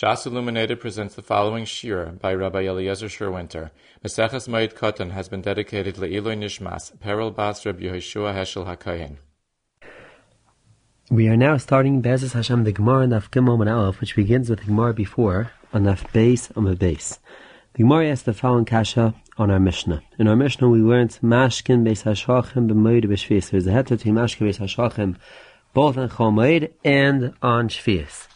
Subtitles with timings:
[0.00, 3.70] Shas Illuminated presents the following shiur by Rabbi Eliezer Sherwinter.
[4.02, 9.16] Maseches Moed Katan has been dedicated to Nishmas, Peril Bas Reb Yehoshua Heschel HaKohen.
[11.10, 14.60] We are now starting Bezos Hashem the Gemara on Daf Gimel Aleph, which begins with
[14.60, 17.18] the Gemara before on Daf Beis on the base.
[17.74, 20.02] The Gemara asks the following kasha on our Mishnah.
[20.18, 23.50] In our Mishnah, we learned Mashkin Beis Hashachim b'Moed b'Shvius.
[23.50, 25.16] There's a heter to Mashkin Beis Hashachim
[25.74, 28.29] both on Chomoed and on Shvius.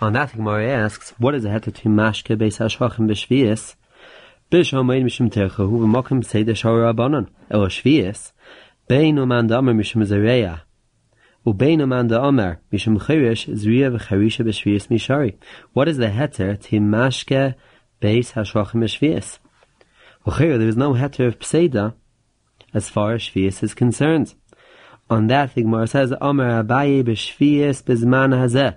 [0.00, 3.74] On that, Gemara asks, what is the heter to Mashkin Beis Hashachim b'Shvius?
[4.50, 7.28] B'Shomoed mishum tercha hu v'mokim seder shor rabbanon.
[7.50, 8.32] El Shvius,
[8.88, 10.62] bein uman damer mishum zereya.
[11.46, 15.36] Ubein man da Omer, Mishum Chirish, Zriya v'charisha b'shvius mishari.
[15.72, 17.54] What is the heter to mashke
[18.02, 19.38] beis hashvachim b'shvius?
[20.26, 21.94] Uchir, there is no heter of pseida
[22.74, 24.34] as far as shvius is concerned.
[25.08, 28.76] On that, the Gemara says, Omer abaye b'shvius bizman hazeh.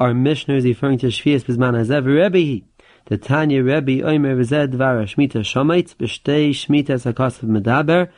[0.00, 2.64] Our Mishnah is referring to shvius bizman hazeh v'rebihi.
[3.06, 8.10] The Tanya Rebbe Omer v'zeh dvar shmita shomait b'shtei shmitas hakasav medaber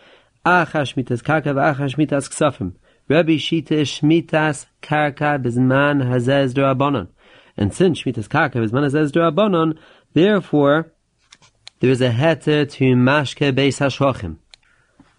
[0.44, 2.74] acha shmitas kaka v'acha shmitas ksafim.
[3.10, 7.08] Rabbi Shita Shmitas Karka Bizman Hazez Drabanon.
[7.56, 9.76] And since Shmitas Karka Bizman Hazez Drabanon,
[10.12, 10.92] therefore,
[11.80, 14.36] there is a heter to Mashke Beis Hashrochim.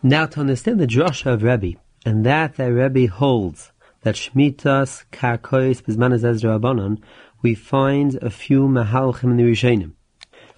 [0.02, 3.71] Now to understand the drasha of Rebbe and that that Rebbe holds
[4.04, 7.00] that Shmitas Karkois Bizman Hazez Drabanon,
[7.42, 9.94] we find a few Mahalchim in the Rishonim.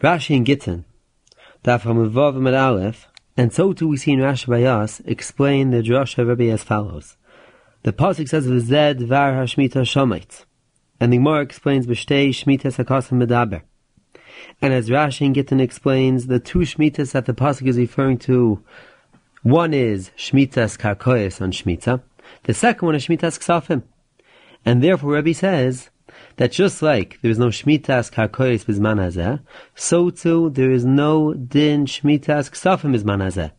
[0.02, 0.86] Rashi and Gittin,
[1.64, 5.82] that from Vav Med Aleph, and so too we see in Rashi Bayas explain the
[5.82, 7.18] drasha Rabbi as follows.
[7.84, 10.46] The pasuk says "V'zed var hashmita shomait,"
[11.00, 13.64] and the Gemara explains "B'shtei shmitas hakasim medaber."
[14.62, 18.64] And as Rashi and Gittin explains, the two shmitas that the pasuk is referring to,
[19.42, 22.02] one is shmitas karkoyes on shmita,
[22.44, 23.84] the second one is shmitas ksafim,
[24.66, 25.90] and therefore Rabbi says
[26.38, 29.40] that just like there is no shmitas karkoyes bizman
[29.76, 33.52] so too there is no din shmitas ksafim bizman.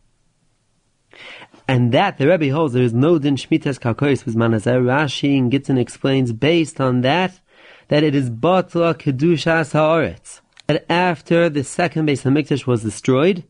[1.67, 4.83] And that the Rebbe holds there is no din shmitas kalkois with manazeh.
[4.83, 7.39] Rashi and Gittin explains based on that
[7.87, 10.41] that it is batla kedushas haaretz.
[10.67, 13.43] That after the second base of Mikdash was destroyed,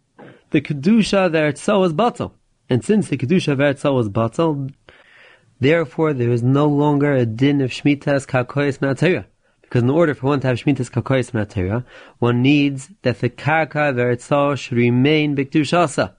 [0.51, 2.33] the kedusha ve'eretzel was batal.
[2.69, 4.73] And since the kedusha ve'eretzel was batal,
[5.59, 9.25] therefore there is no longer a din of shmitas kalkois manatera.
[9.61, 11.85] Because in order for one to have shmitas kalkois manatera,
[12.19, 16.13] one needs that the karka ve'eretzel should remain bikdushasa.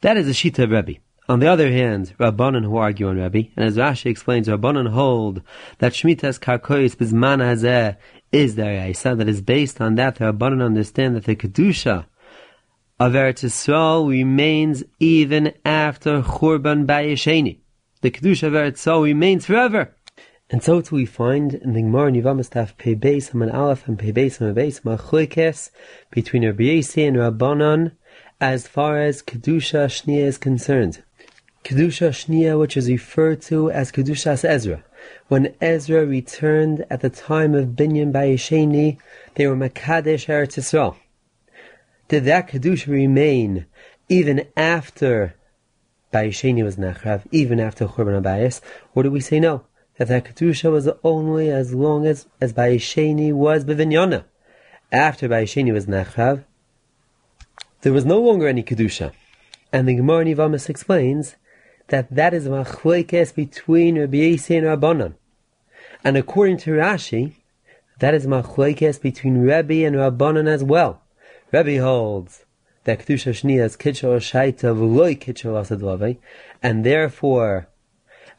[0.00, 1.00] That is a shita of Rebbe.
[1.28, 5.42] On the other hand, Rabbanan who argue on Rebbe, and as Rashi explains, Rabbanan hold
[5.78, 7.96] that Shemitah's Karkois Bizman Hazeh
[8.30, 12.06] is their Yaisa, that is based on that, the Rabbanan understand that the Kedusha
[13.00, 17.58] of Eretz Yisrael remains even after Churban Bayesheni.
[18.02, 19.94] The Kedusha Yisrael remains forever.
[20.50, 23.98] And so too we find in the Gemara Nivamas Taf Pei Beis Haman Aleph and
[23.98, 25.70] Pei Beis Haman Beis Machlekes
[26.10, 27.92] between Rabbi Yisi and Rabbanan
[28.38, 31.02] as far as Kedusha Shnia is concerned.
[31.64, 34.84] Kedusha Shnia, which is referred to as Kedushas Ezra.
[35.28, 38.98] When Ezra returned at the time of Binyan Bayesheni,
[39.36, 40.96] they were Makadesh Eretz Yisrael.
[42.08, 43.64] Did that Kedusha remain
[44.10, 45.34] even after
[46.12, 48.60] Bayesheni was Nachrav, even after Churban Abayis,
[48.94, 49.64] or do we say no?
[49.98, 54.24] That that Kedusha was only as long as, as Bayesheni was Bevinyana.
[54.92, 56.44] After Bayesheni was Nachrav,
[57.82, 59.12] there was no longer any kedusha,
[59.72, 61.36] and the Gemara Nivamis explains
[61.88, 65.14] that that is machlekes between Rabbi Yisei and Rabbanon,
[66.02, 67.34] and according to Rashi,
[67.98, 71.02] that is machlekes between Rabbi and Rabbanon as well.
[71.52, 72.45] Rabbi holds
[72.86, 76.16] that kedusha shnia is kitchel shaita v'loy kitchel asadlave,
[76.62, 77.68] and therefore,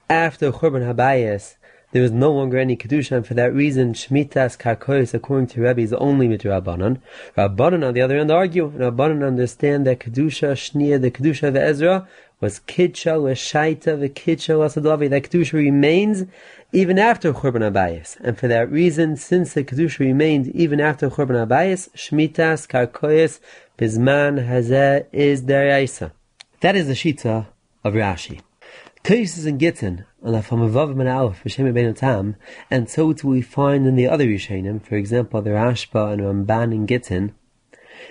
[0.09, 1.57] after Churban Habayis,
[1.91, 5.81] there is no longer any kedusha, and for that reason, shmitas karkois, according to Rebbe,
[5.81, 6.99] is only midrabanan.
[7.37, 8.65] Rabbanan, on the other hand, argue.
[8.67, 12.07] And Rabbanan understand that kedusha shnia, the kedusha of Ezra,
[12.39, 15.09] was was shaita, the kidshal.
[15.09, 16.25] That kedusha remains
[16.73, 21.47] even after Churban Abayis, and for that reason, since the kedusha remained even after Churban
[21.47, 23.39] Abayis, shmitas karkois
[23.77, 26.11] bizman hazeh is deraisa.
[26.61, 27.47] That is the shita
[27.83, 28.41] of Rashi.
[29.03, 32.35] Tosis and Gittin on the Famavav Man Aleph Hashem Tam,
[32.71, 36.87] and so we find in the other Rishonim, for example the Rashba and Ramban and
[36.87, 37.35] Gittin,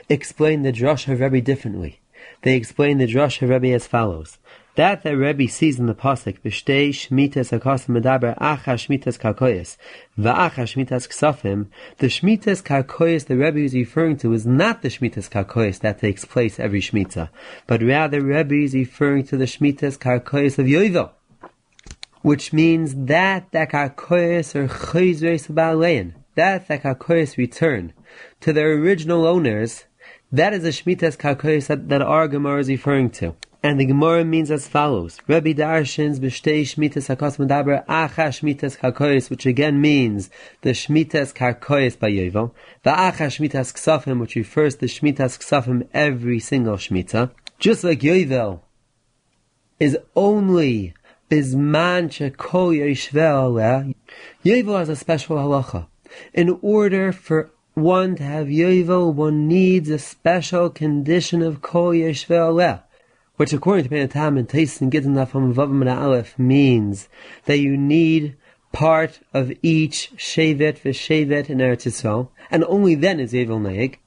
[0.09, 2.01] explain the Drosh of Rebbe differently.
[2.43, 4.39] They explain the Drosh of Rebbe as follows.
[4.77, 9.79] That that Rebbe sees in the pasuk, "V'shtei shmitas akasim medaber acha shmitas karkoyes,
[10.19, 15.31] va'acha shmitas ksafim." The shmitas karkoyes the Rebbe is referring to is not the shmitas
[15.31, 17.31] karkoyes that takes place every shmita,
[17.67, 21.09] but rather Rebbe is referring to the shmitas karkoyes of Yoivel,
[22.21, 27.95] which means that that karkoyes are chayzreis ba'alein, that the karkois return
[28.43, 29.87] to their original owners,
[30.31, 33.35] that is the shmitas karkois that, that our Gemara is referring to.
[33.67, 39.45] And the Gemara means as follows: Rabbi Darshins b'shtei shmitas hakos medaber acha shmitas which
[39.45, 40.31] again means
[40.61, 42.53] the shmitas karkois by Yovel,
[42.85, 47.33] the acha shmitas ksafim, which refers to shmitas ksafim every single shmita.
[47.59, 48.61] Just like Yovel
[49.81, 50.95] is only
[51.29, 53.93] Bizman shekol yishvel
[54.45, 55.89] Yovel has a special halacha.
[56.33, 62.85] In order for one to have Yovel, one needs a special condition of kol yishvel
[63.37, 67.09] which according to Benatam and Tyson Gittin from Vavim and Aleph means
[67.45, 68.37] that you need
[68.73, 73.99] part of each Shevet v'Shevet in Eretz Yisrael, and only then is Yovel Naig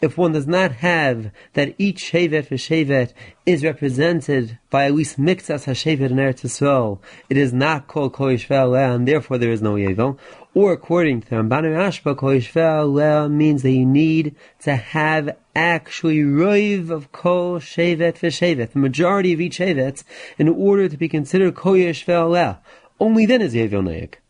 [0.00, 3.12] if one does not have that each Shevet for Shevet
[3.44, 8.28] is represented by at least Miktas HaShevet in Eretz Yisrael, it is not called Kol
[8.28, 10.18] Yishvel and therefore there is no Yevel.
[10.52, 16.90] Or according to Ramban Rashba, Kol Yishvel means that you need to have actually Roiv
[16.90, 20.02] of Kol Shevet for Shevet, the majority of each Shevet,
[20.38, 22.58] in order to be considered Kol Yishvel
[22.98, 24.20] Only then is Yevel Naik.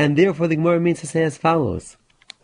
[0.00, 1.96] And therefore the Gemara means to say as follows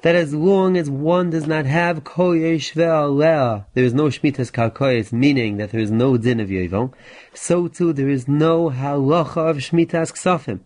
[0.02, 5.12] that as long as one does not have kol yeshve there is no shmitas karkois,
[5.12, 6.92] meaning that there is no din of yovel,
[7.32, 10.60] so too there is no halacha of shmitas ksafim.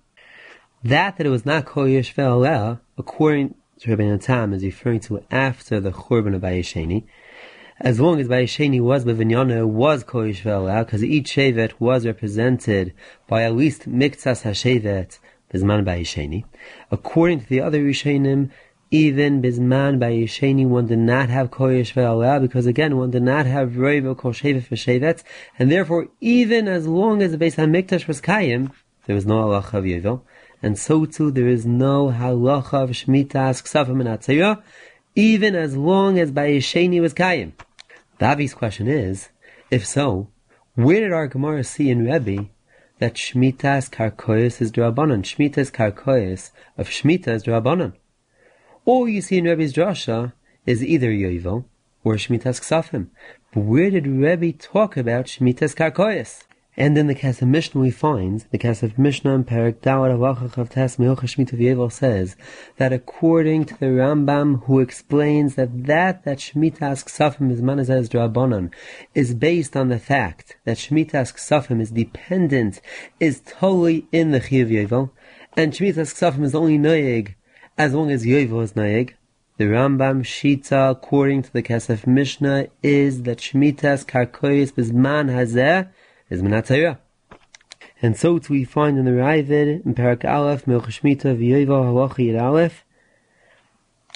[0.84, 5.80] That that it was not kol yeshve according to Rabbi Tam, is referring to after
[5.80, 7.02] the churban of Bayesheni.
[7.80, 12.94] As long as Bayesheni was Bevinyana, was kol yeshve because each shevet was represented
[13.26, 15.18] by at least miktas hashevet,
[15.52, 16.44] Bizman Bayesheni.
[16.92, 18.50] According to the other Rishonim,
[18.92, 23.72] even bisman by one did not have koyesh ve'aleh, because again, one did not have
[23.72, 25.24] roiv kol shevet v'shevet,
[25.58, 28.70] and therefore, even as long as the Beis HaMikdash was kayim,
[29.06, 30.20] there was no halacha of Yevel,
[30.62, 34.62] and so too there is no halacha of shmitas ksafim and atzayah,
[35.14, 37.52] even as long as by Yesheni was kayim.
[38.18, 39.28] The obvious question is,
[39.70, 40.28] if so,
[40.74, 42.48] where did our Gemara see in Rebbe
[42.98, 45.22] that shmitas karkoyes is drabanan?
[45.22, 47.94] Shmitas karkoyes of shmita is drabanan.
[48.84, 50.32] All you see in Rebbe's drasha
[50.64, 51.66] is either Yovel
[52.04, 53.08] or Shmitas Ksafim.
[53.52, 56.44] But where did Rebbe talk about Shmitas Karkoyas?
[56.78, 60.96] And in the Kesef Mishnah we find, the Kesef Mishnah in Perak Dawad Avacha Chavtas
[60.96, 62.36] Meocha says
[62.76, 68.72] that according to the Rambam who explains that that that Shmitas Ksafim is Manazaz Drabanan
[69.12, 72.80] is based on the fact that Shmitas Ksafim is dependent,
[73.18, 75.10] is totally in the Chiv Yovel,
[75.56, 77.34] and Shmitas Ksafim is only Noyeg
[77.76, 79.14] as long as Yovel is Naeg.
[79.56, 85.88] The Rambam Shita, according to the Kesef Mishnah, is that Shmitas Karkoyis Bizman Hazeh
[86.30, 86.98] is Menatayra.
[88.00, 92.36] And so we find in the Ravid, in Parak Aleph, Melch Shmita V'yovel Halachi Yid
[92.36, 92.84] Aleph,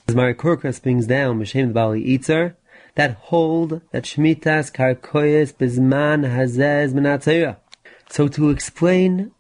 [0.08, 2.54] as Marikurkas brings down, Meshem the Bali Itzer,
[2.94, 7.56] that hold that Shmitas Karkoyis Bizman Hazeh is Menatayra.
[8.10, 9.32] So to explain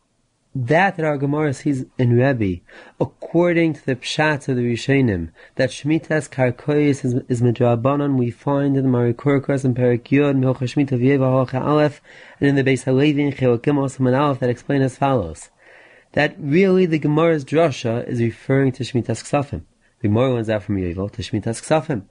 [0.54, 2.60] that our Gemara sees in Rebbe,
[3.00, 8.76] according to the Pshat of the Rishonim, that Shemitah's Karkoyis is, is Midrabanan, we find
[8.76, 12.02] in the Marikurkas and Perik Yod, Milcha Shemitah V'yeva Aleph,
[12.38, 15.48] and in the Beis Halevi and Chelokim Osman Aleph that explain as follows.
[16.12, 19.62] That really the Gemara's drasha is referring to Shemitah's Ksafim.
[20.00, 22.02] The Gemara learns out from Yovel to Shemitah's Ksafim.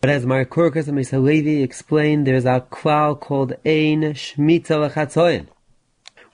[0.00, 5.46] But as Marikurkas and Beis Halevi explain, there's a klal called Ein Shemitah Lechatzoyin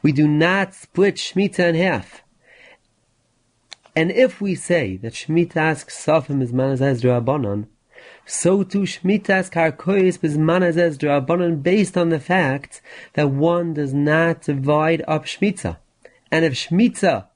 [0.06, 2.22] we do not split Shemitah in half.
[3.96, 7.66] And if we say that Shemitah's Ksafim is Manazaz Drabanan,
[8.24, 12.80] so too Shemitah's Karkois is Manazaz Drabanan based on the fact
[13.14, 15.78] that one does not divide up Shemitah.
[16.30, 17.26] And if Shemitah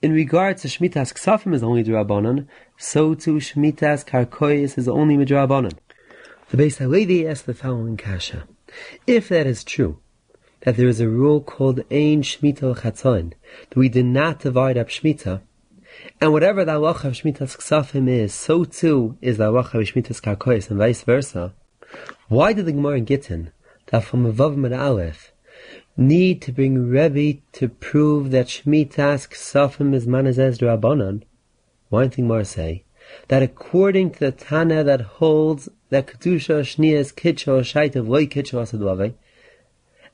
[0.00, 2.46] in regards to Shemitah's Ksafim is only Drabanan,
[2.78, 5.74] so too Shemitah's Karkois is only Midrabanan.
[6.48, 8.48] The Beis Halevi asks the following kasha.
[9.06, 9.98] If that is true,
[10.60, 13.32] that there is a rule called Ein Shemitah Chatzon,
[13.68, 15.40] that we do not divide up Shemitah,
[16.20, 20.20] and whatever the halacha of Shemitah's Ksafim is, so too is the halacha of Shemitah's
[20.20, 21.54] Karkois, and vice versa.
[22.28, 23.52] Why did the Gemara in Gittin,
[23.86, 25.32] that from Vav and Aleph,
[25.96, 31.22] need to bring Rebbe to prove that Shemitah's Ksafim is Manazez Rabbanon?
[31.88, 32.84] Why did the Gemara say
[33.28, 39.14] that according to the Tana that holds that Kedusha Shnias Kitcho Shaitav Loi Kitcho Asadwave,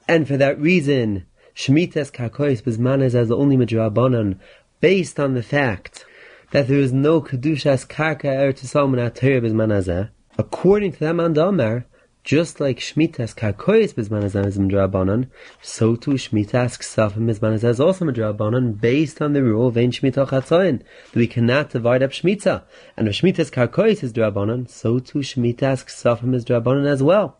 [0.08, 4.38] and for that reason, Shemitah's Karkois managed as the only Midrabanan,
[4.80, 6.04] based on the fact
[6.50, 10.10] that there is no Kedushas Karka Eretz Yisrael Atayr Bizmanazeh.
[10.38, 11.86] According to that man Damar,
[12.24, 15.28] just like Shmitas Karkois Bizman is Midrabanan,
[15.60, 20.28] so too Shmitas Ksafim Bizman is also Midrabanan, based on the rule of Ein Shemitah
[20.28, 22.62] Chatzoin, that we cannot divide up Shemitah.
[22.96, 27.38] And if Shmitas Karkois is Drabanan, so too Shmitas Ksafim is Drabanan as well.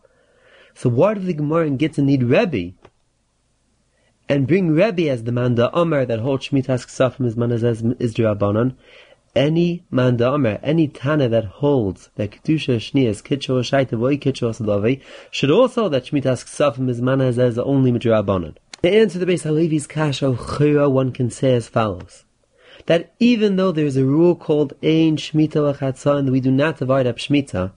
[0.75, 2.73] So why did the Gemara in Gittin need Rebbe?
[4.27, 8.75] And bring Rebbe as the man the Omer that holds Shmitas Ksafim Bizman is Drabanan,
[9.35, 15.01] any man damer, any tana that holds that kedusha shnias kitcho shaita voy kitcho sadave
[15.31, 18.55] should also that shmitas ksafim is manas as only midrabanan.
[18.81, 22.25] The answer the base Halevi's kasha chira one can say as follows:
[22.85, 26.77] that even though there is a rule called ein shmita lachatza and we do not
[26.77, 27.71] divide up shmita,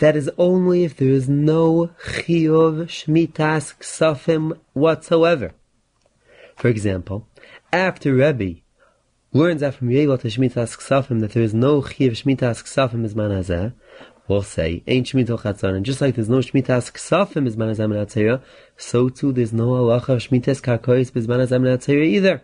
[0.00, 5.52] that is only if there is no chiyuv shmitas ksafim whatsoever.
[6.56, 7.26] For example,
[7.72, 8.60] after Rebbe
[9.32, 13.14] learns out from Yegot to Shmitas Ksafim that there is no Chiv Shmitas Ksafim is
[13.14, 13.72] Manazeh,
[14.26, 18.42] we'll say, ain't Shemitah Chatzon, and just like there's no Shmitas Ksafim is Manazeh Menatzera,
[18.76, 22.42] so too there's no Halacha of Shmitas Karkois is Manazeh Menatzera either.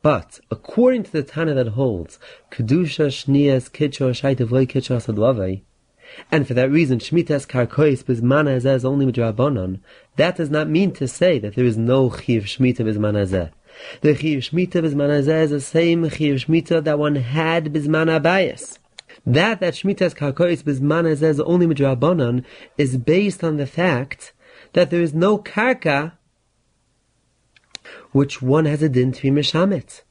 [0.00, 2.20] But, according to the Tana that holds,
[2.52, 5.62] Kedusha Shnias Kitcho Shaita Vloy Kitcho Sadlavai,
[6.30, 9.80] and for that reason, Shmitas Karkois Bizmana is only Midrabanon,
[10.16, 13.50] that does not mean to say that there is no Chiv Shmita Bizmanazeh.
[14.00, 18.78] The Chiv Shmita Bizman is the same Chiv Shmita that one had Bizman Abayas.
[19.26, 22.44] That that Shmita's Karkois Bizman is only Midrabanan
[22.78, 24.32] is based on the fact
[24.72, 26.12] that there is no Karka
[28.12, 30.02] which one has a din to be Mishamet.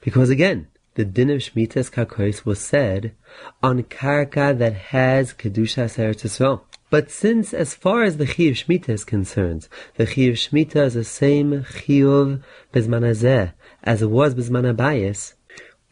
[0.00, 3.14] Because again, the din of Shmitas Karkois was said
[3.62, 6.62] on Karka that has Kedusha Eretz Yisrael.
[6.90, 11.04] But since, as far as the Chiyuv Shemitah is concerned, the Chiyuv Shemitah is the
[11.04, 13.52] same Chiyuv Bezman
[13.84, 15.34] as it was Bezman Abayis,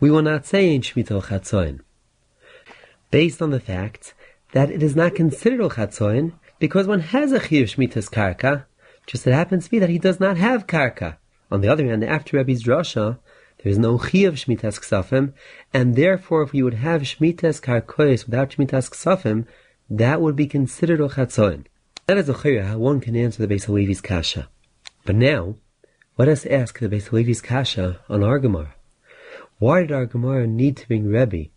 [0.00, 1.82] we will not say in Shemitah Chatzoin.
[3.12, 4.12] Based on the fact
[4.54, 8.64] that it is not considered Chatzoin because one has a Chiyuv Shemitah's Karka,
[9.06, 11.18] just it happens to be that he does not have Karka.
[11.48, 13.20] On the other hand, after Rabbi's Drasha,
[13.66, 15.32] there is no Chiyuv Shemitah's Ksafim,
[15.74, 19.44] and therefore if we would have Shemitah's Karkois without Shemitah's Ksafim,
[19.90, 21.64] that would be considered a chatzoin.
[22.06, 24.48] That is a chayra how one can answer the Beis kasha.
[25.04, 25.56] But now,
[26.16, 28.76] let us ask the Beis kasha on our Gemara.
[29.58, 31.50] Why did our Gemara need to bring Rebbe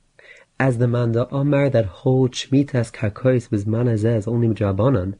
[0.59, 5.19] as the man manda Omar that holds Shmitas Karkois was manazez only midrabanan?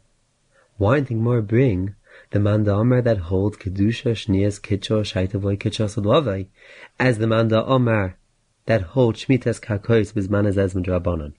[0.78, 1.94] Why did the Gemara bring
[2.32, 6.48] the manda Omar that holds Kedusha Shnias Kitcho Shaitavoy Kitcho Sadlavai
[7.00, 8.18] as the manda Omar
[8.66, 11.34] that holds Shmitas Karkois was manazez midrabanan?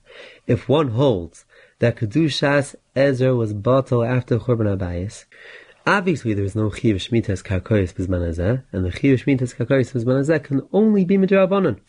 [0.47, 1.45] If one holds
[1.81, 5.25] that Kedushas Ezer was bottled after Churban Abayis.
[5.87, 10.61] Obviously, there is no Chiv Shmitas Karkois Bizmanazeh, and the Chiv Shmitas Karkois Bizmanazeh can
[10.71, 11.79] only be Midrabanan.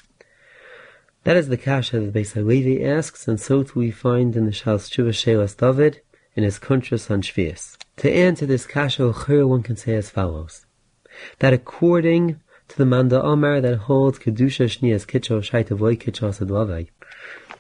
[1.24, 4.50] That is the kasha that Beis Halevi asks, and so too we find in the
[4.50, 6.00] Shals Tshuva Shelas David
[6.34, 7.76] in his Kuntras on Shvius.
[8.02, 10.66] To answer this kasha, one can say as follows:
[11.38, 16.88] that according to the Manda Omer that holds Kedusha Shnias Kitcho Shaitavoy Kitcho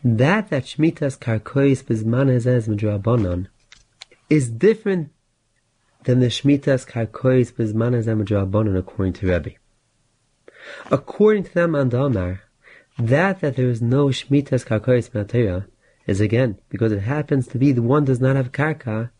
[0.02, 3.46] that that Shmitas Karkois Bizmanezez Midrabanon
[4.28, 5.12] is different
[6.02, 9.50] than the Shmitas Karkois Bizmanezez Midrabanon according to Rebbe.
[10.90, 12.40] According to them and Amar,
[12.98, 15.66] that that there is no Shmitas Karkois Matera
[16.08, 19.10] is again because it happens to be the one does not have Karka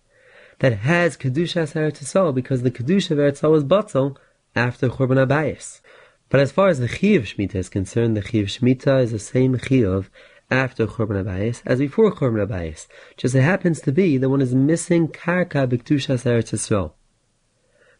[0.63, 4.17] that has Kedusha Eretz because the Kedusha of Eretz was Batzel
[4.55, 5.81] after Churban Abayis.
[6.29, 9.59] But as far as the Chiv Shmita is concerned, the Chiv Shmita is the same
[9.59, 10.09] Chiv
[10.53, 12.87] after Churban Abayis as before Churban Abayis.
[13.17, 16.93] Just it happens to be that one is missing Karka B'Ktushas Eretz Yisrael.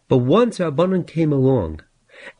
[0.07, 1.81] But once Rabbanon came along,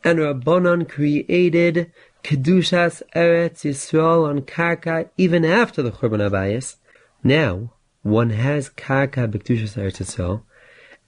[0.05, 1.91] and Rabbanon created
[2.23, 6.77] Kedushas Eretz Yisrael on Karka even after the Churban Abayis,
[7.25, 10.43] now one has Karka B'Ktushas Eretz Yisrael,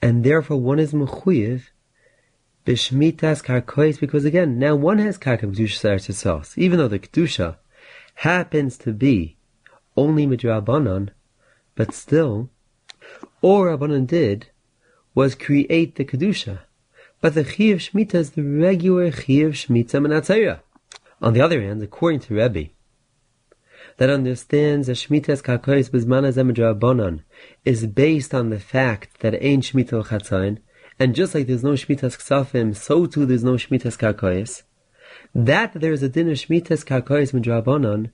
[0.01, 1.63] and therefore one is Mechuyev
[2.65, 6.57] B'Shmitas Karkois, because again, now one has Karka B'Ktushas Eretz Yisrael.
[6.57, 7.57] Even though the Kedusha
[8.15, 9.37] happens to be
[9.97, 11.09] only midrabanan,
[11.75, 12.49] but still,
[13.41, 14.47] all Rabbanan did
[15.13, 16.59] was create the kedusha.
[17.21, 20.59] But the chiyuv shmita is the regular chiyuv shmita menatzera.
[21.21, 22.71] On the other hand, according to Rebbe,
[23.97, 27.23] that understands that shmitas kakois bezmana midrabanan
[27.63, 30.59] is based on the fact that ain't shmita chatzain,
[30.99, 34.63] and just like there's no shmitas ksafim, so too there's no shmitas kakois.
[35.33, 38.11] That there is a din of Shmitas Karkois Midrabanon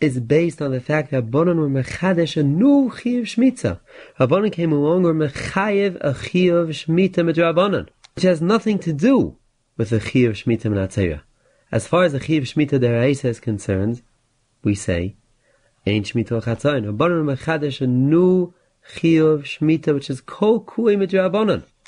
[0.00, 3.78] is based on the fact that Bonon were Mechadesh a new Chiv Shmita.
[4.18, 9.36] Rabbanon came along were Mechayev a Chiv Shmita Midrabanon, which has nothing to do
[9.76, 11.20] with the Chiv Shmita Minatzera.
[11.70, 14.02] As far as the Chiv Shmita Deraisa is concerned,
[14.62, 15.16] we say,
[15.86, 16.04] Ein.
[16.04, 18.54] Rabbanon a new
[18.94, 20.94] chiyuv shmita, which is kol kui.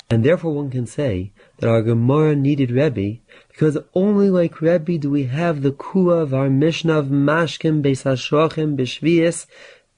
[0.07, 5.09] And therefore one can say that our Gemara needed Rebbe because only like Rebbe do
[5.09, 9.47] we have the kua of our Mishnah of Mashkim Beis Hashrochim B'Shvius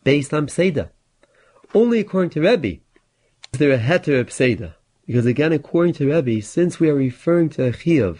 [0.05, 0.89] based on Pseda.
[1.74, 2.79] Only according to Rebbe
[3.51, 4.75] is there a heter Pseda.
[5.05, 8.19] Because again, according to Rebbe, since we are referring to a chiyuv,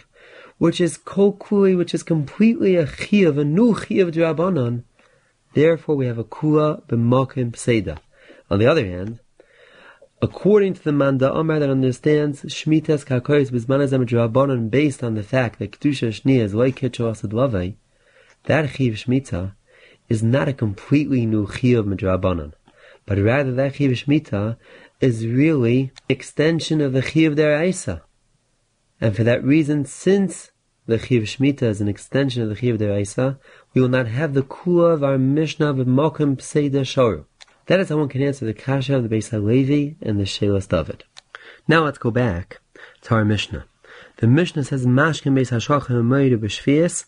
[0.58, 4.82] which is kolkuli, which is completely a chiyuv, a new chiyuv drabanan,
[5.54, 7.98] therefore we have a kua b'makim pseda.
[8.50, 9.20] On the other hand,
[10.20, 15.58] according to the Manda Omar that understands Shmitas Kakoris Bizmanazam drabanan based on the fact
[15.58, 17.74] that Kedusha Shni is like Kitcho Asadlavai,
[18.44, 19.52] that chiv Shmita
[20.08, 22.52] is not a completely new chiyuv midrabanan,
[23.06, 24.56] but rather that chiv Shmita
[25.00, 28.00] is really extension of the Chiv Deraisa.
[29.00, 30.50] And for that reason, since
[30.86, 33.38] the Chiv Shmita is an extension of the Chiv Deraisa,
[33.74, 37.24] we will not have the Kua of our Mishnah of Mokim Pseida Shoru.
[37.66, 40.68] That is how one can answer the Kasha of the Beis HaLevi and the Shelas
[40.68, 41.04] David.
[41.68, 42.60] Now let's go back
[43.02, 43.66] to our Mishnah.
[44.16, 47.04] The Mishnah says, Mashkin Beis HaShochem Moiru B'Shvias,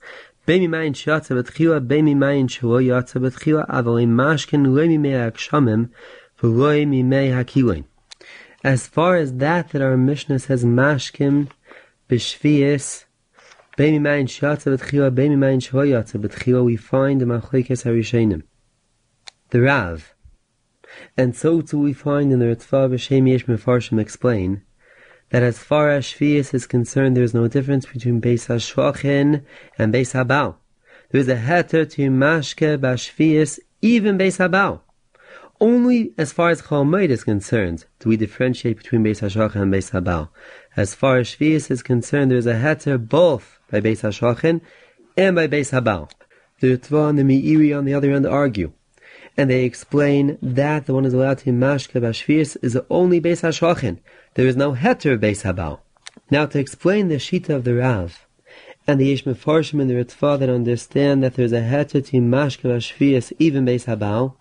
[0.47, 5.91] Bemi Mayin Shatza B'Tchila, Bemi Mayin Shua Yatza B'Tchila, Avalei Mashkin Lemi Mei Akshamim,
[8.63, 10.65] as far as that that our Mishnah says
[12.11, 13.05] mashkim b'shvius
[13.77, 15.61] b'mi mayin shatza b'tchila b'mi mayin
[16.19, 18.43] b'tchila we find the machlekes harishenim
[19.51, 20.15] the Rav
[21.17, 24.63] and so too we find in the Ritva b'shem yesh mefarshim explain
[25.31, 29.45] that as far as Shvius is concerned, there is no difference between Beis HaShvachin
[29.79, 30.57] and Beis Habal.
[31.11, 34.81] There is a heter to Mashke Bashvius, even Beis Habal.
[35.63, 39.91] Only as far as Chalmud is concerned do we differentiate between Beis Hashachin and Beis
[39.91, 40.31] Habal.
[40.75, 44.63] As far as Shvius is concerned, there is a heter both by Beis Hashachin
[45.19, 46.11] and by Beis Habal.
[46.61, 48.73] The Ritva and the Meiri on the other end argue.
[49.37, 53.99] And they explain that the one is allowed to mashke bashvius is only Beis Hashachin.
[54.37, 55.81] There is no heter Beis Habal.
[56.31, 58.27] Now to explain the Shita of the Rav,
[58.87, 62.17] and the Yesh Mefarshim and the Ritva that understand that there is a heter to
[62.17, 64.37] mashke bashvius even Beis Habal,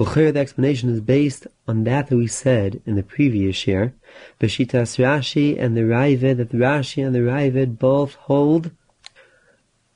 [0.00, 3.92] B'chir, the explanation is based on that that we said in the previous year,
[4.40, 8.70] Beshitas Rashi and the Ravid, that the Rashi and the Ravid both hold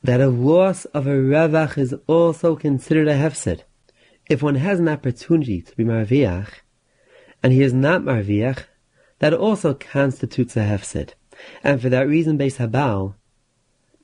[0.02, 3.62] that a loss of a revach is also considered a hefsed.
[4.28, 6.50] If one has an opportunity to be marviach,
[7.42, 8.64] and he is not marviach,
[9.20, 11.14] that also constitutes a hefsed.
[11.62, 13.14] And for that reason, Beis Habal,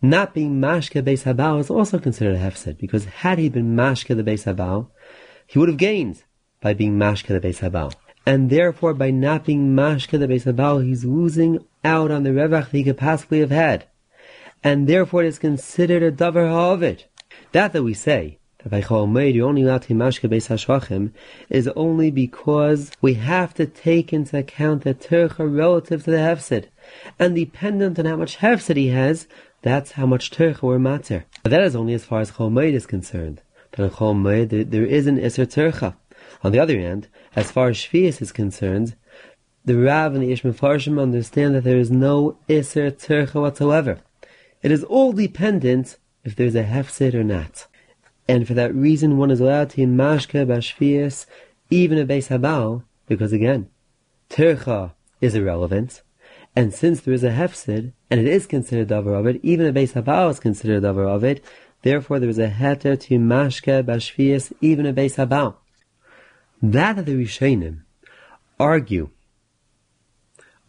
[0.00, 4.16] not being mashke Beis Habal is also considered a hefsed, because had he been mashke
[4.16, 4.88] the Beis Habal,
[5.50, 6.22] he would have gained
[6.60, 7.92] by being mashka the Beis.
[8.24, 12.70] And therefore, by not being mashka the Beis Habal, he's losing out on the revach
[12.70, 13.86] that he could possibly have had.
[14.62, 17.02] And therefore, it is considered a davar ha'ovid.
[17.50, 21.10] That that we say, that by Chol you only allowed to mashka Beis Hashvachim,
[21.48, 26.66] is only because we have to take into account the tercha relative to the hefsid.
[27.18, 29.26] And dependent on how much hefsid he has,
[29.62, 31.24] that's how much tercha we're matter.
[31.42, 33.42] But that is only as far as Chol is concerned
[33.78, 35.94] in there is an Isser Tercha.
[36.42, 38.96] On the other hand, as far as Shvius is concerned,
[39.64, 44.00] the Rav and the Yesh Mefarshim understand that there is no Isser Tercha whatsoever.
[44.62, 47.66] It is all dependent if there's a Hefsid or not.
[48.28, 51.26] And for that reason, one is allowed to Mashka Bashvius,
[51.70, 53.68] even a Beis Habal, because again,
[54.28, 56.02] Tercha is irrelevant.
[56.56, 59.72] And since there is a hefsid, and it is considered davar of it, even a
[59.72, 61.44] Beis Habal is considered davar of it,
[61.82, 65.56] Therefore, there is a heter to mashke bashvias, even a beis habal.
[66.62, 67.84] That of the Rishonim
[68.58, 69.10] argue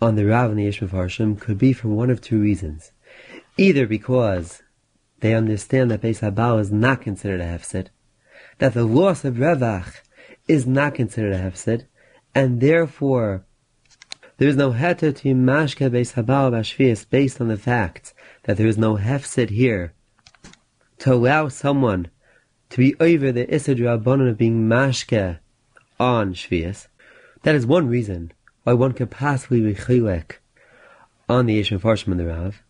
[0.02, 2.92] on the Rav and the Yishmav could be for one of two reasons.
[3.58, 4.64] Either because
[5.20, 7.88] they understand that Beis Habal is not considered a hefset,
[8.58, 10.02] that the loss of Revach
[10.48, 11.86] is not considered a hefset,
[12.34, 13.46] and therefore
[14.38, 18.78] there is no heter to mashke Beis Habal based on the fact that there is
[18.78, 19.94] no hefset here
[21.02, 22.08] to allow someone
[22.70, 25.40] to be over the Issa Rabbanon of being mashke
[26.00, 26.86] on Shvias,
[27.42, 28.32] that is one reason
[28.64, 30.34] why one could possibly be chilek
[31.28, 32.62] on the Yesh Mefarshim and the Rav.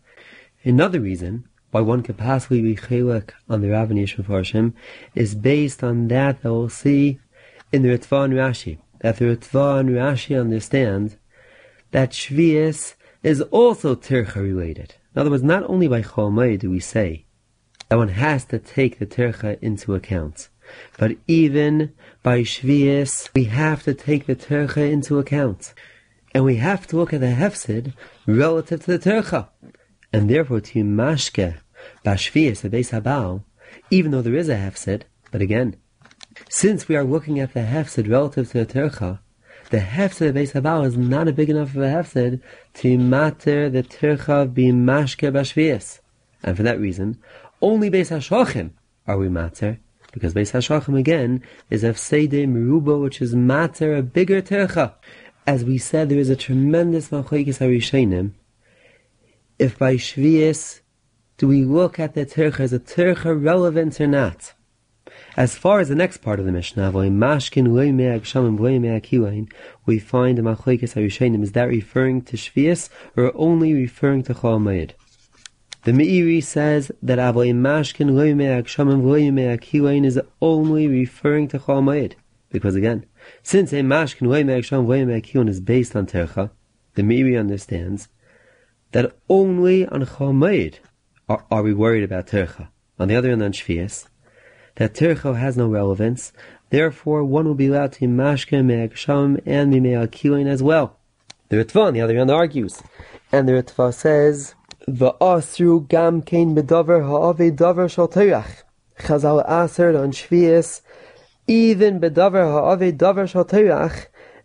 [0.64, 4.72] Another reason why one could possibly be chilek on the Rav and Yesh Mefarshim
[5.14, 7.20] is based on that that we'll see
[7.74, 8.78] in the Ritva and Rashi.
[9.00, 11.18] That the Ritva and Rashi understand
[11.92, 14.96] that Shvias is also Tircha related.
[15.14, 17.26] In other words, not only by Cholmai do we say
[17.92, 20.48] that one has to take the tercha into account.
[20.98, 21.92] But even
[22.24, 25.74] by Shvius, we have to take the tercha into account.
[26.34, 27.92] And we have to look at the hefsid
[28.26, 29.50] relative to the tercha.
[30.14, 31.58] And therefore, to mashke,
[32.06, 33.44] bashvius, the base habal,
[33.90, 35.76] even though there is a hefsid, but again,
[36.48, 39.20] since we are looking at the hefsid relative to the tercha,
[39.70, 42.40] the hefsed of Beis Habal is not a big enough of a hefsed
[42.76, 46.00] to matter the tircha be mashke bashvias.
[46.44, 47.20] And for that reason,
[47.62, 48.72] only Beis HaShachim
[49.08, 49.80] are we matter,
[50.12, 54.94] because Beis HaShachim again is Efsede Meruba, which is matter a bigger tircha.
[55.46, 58.32] As we said, there is a tremendous machlekes harishenim.
[59.60, 60.82] If by shvius
[61.38, 64.54] do we look at the tircha, as a tircha relevant or not?
[65.38, 67.20] As far as the next part of the Mishnah, we find
[70.40, 74.62] in machlekes harishenim is that referring to shvius or only referring to chol
[75.84, 82.14] the Meiri says that Avoy Mashkin Loyme Akshamim Loyme Akilain is only referring to Chol
[82.50, 83.08] Because again,
[83.42, 86.52] since a Mashkin Loyme Akshamim Loyme Akilain is based on Tercha,
[86.94, 88.10] the Meiri understands
[88.92, 90.80] that only on Chol
[91.28, 92.68] are, are, we worried about Tercha.
[93.00, 94.08] On the other hand, on Shvias,
[94.76, 96.32] that Tercha has no relevance,
[96.70, 101.00] therefore one will be allowed to Mashkin Me'akshamim and Mi'akilain as well.
[101.50, 102.84] The Ritva, on the other hand, argues.
[103.32, 104.54] And the Ritva says,
[104.88, 108.08] V'asru gam kein bedover ha'ave dover shal.
[108.08, 110.82] Chazal aser on shvius,
[111.48, 113.46] even bedover ha'ave dover shal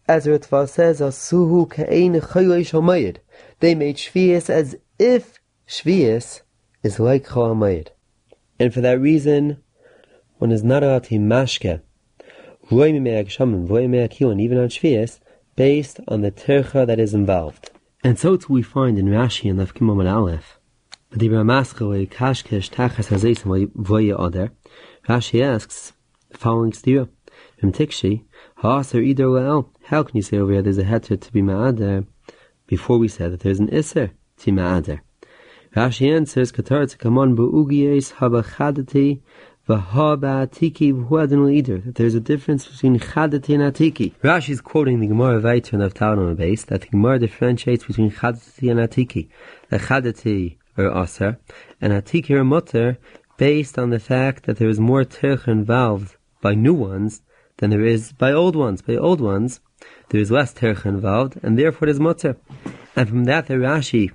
[0.08, 3.16] as Ritva says, asuhu ke'ein chaylei shamayid.
[3.60, 6.42] They made shvius as if shvius
[6.82, 7.88] is like chalamayid.
[8.58, 9.62] And for that reason,
[10.38, 11.80] one is not allowed to mashke,
[12.70, 13.24] even on
[14.68, 15.18] shvius,
[15.56, 17.70] based on the tercha that is involved.
[18.06, 20.60] And so too we find in Rashi and Lefkim Amar Aleph,
[25.08, 25.92] Rashi asks
[26.30, 27.08] the following stira,
[27.58, 28.22] Vim Tikshi,
[28.58, 32.06] Ha'aser Ider La'el, how can you say over here there's a heter to be Ma'ader,
[32.68, 35.00] before we said that there's an Isser to Ma'ader?
[35.74, 39.20] Rashi answers, Katar Tzikaman Bu'ugiyes Habachadati
[39.68, 44.14] that there's a difference between chadati and atiki.
[44.22, 48.70] Rashi is quoting the Gemara Vayter of Talmud base that the Gemara differentiates between chadati
[48.70, 49.28] and atiki.
[49.70, 51.40] The chadati are aser
[51.80, 52.98] and atiki are mutter
[53.38, 57.22] based on the fact that there is more terch involved by new ones
[57.56, 58.82] than there is by old ones.
[58.82, 59.58] By old ones,
[60.10, 62.36] there is less terch involved and therefore it is mutter.
[62.94, 64.12] And from that the Rashi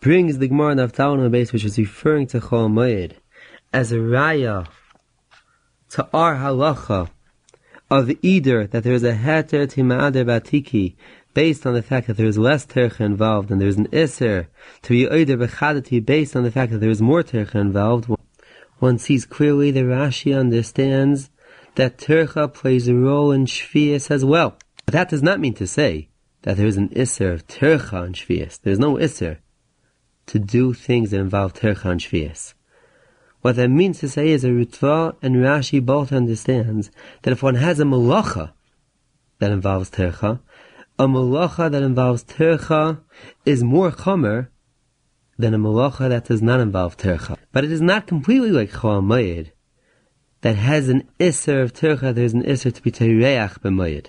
[0.00, 3.16] brings the Gemara of Talmud base which is referring to Chol Moed
[3.72, 4.66] as a raya
[5.90, 7.08] to our halacha
[7.90, 10.94] of either that there is a heter tima'ader batiki
[11.34, 14.48] based on the fact that there is less tercha involved and there is an iser
[14.82, 18.08] to be either bechadati based on the fact that there is more tercha involved,
[18.78, 21.30] one sees clearly the Rashi understands
[21.76, 24.56] that tercha plays a role in shvius as well.
[24.86, 26.08] But that does not mean to say
[26.42, 28.60] that there is an iser of tercha in shvius.
[28.60, 29.40] There is no iser
[30.26, 32.54] to do things that involve tercha and shvius.
[33.42, 36.90] What that means to say is a Ritva and Rashi both understands
[37.22, 38.52] that if one has a malacha
[39.38, 40.40] that involves tercha,
[40.98, 43.00] a malacha that involves tercha
[43.46, 44.48] is more chomer
[45.38, 47.38] than a malacha that does not involve tercha.
[47.50, 49.52] But it is not completely like Choamayid
[50.42, 54.08] that has an iser of tercha, there is an iser to be tereach b'mayid.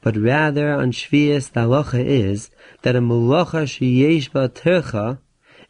[0.00, 5.18] But rather on Shvias the halacha is that a malacha sheyesh ba tercha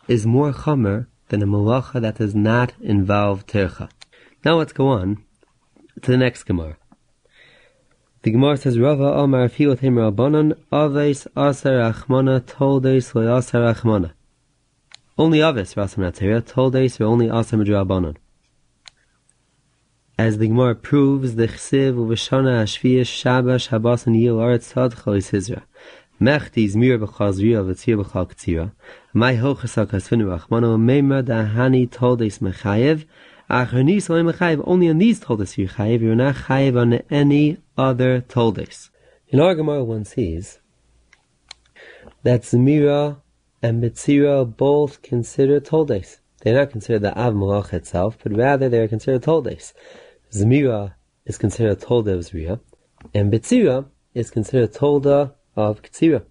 [0.07, 3.91] is more chomer than a malacha that does not involve tercha.
[4.45, 5.25] Now let's go on
[6.03, 6.77] to the next Gemara.
[8.23, 14.12] The Gemara says, Rava Omar Fiot Him Rabbanon, Aves Aser Achmana, Toldes Aser Achmana.
[15.17, 18.17] Only Aves Rasam Natzera, Toldes or only Aser Midrabanon.
[20.19, 25.31] As the Gemara proves, the Chsiv Uvashana Ashviyah Shabash Habas and Yil Aretz Tad Chalis
[25.31, 25.62] Hizra.
[26.20, 28.72] Mechti Zmir B'chazriya V'tzir B'chal K'tzira.
[29.12, 33.04] My hochas hakasvinu rachmano meima da hani told us mechayev.
[33.48, 34.64] Achronis only mechayev.
[34.66, 36.00] Only on these told us you chayev.
[36.00, 38.90] You're not chayev on any other told us.
[39.28, 40.59] In our Gemara, one sees
[42.24, 43.20] that Zemira
[43.62, 46.18] and Betzira both consider toldes.
[46.40, 49.72] They're not considered the Av Malach itself, but rather they are considered toldes.
[50.33, 50.94] Zemira
[51.26, 52.59] is considered tolda of Zriya,
[53.14, 56.23] and Betzira is considered tolda of Ktsira.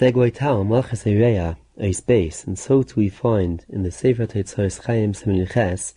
[0.00, 5.12] Degloital Malchus Ereya a space, and so too we find in the Sefer Tetzos Chaim
[5.12, 5.94] Seminiches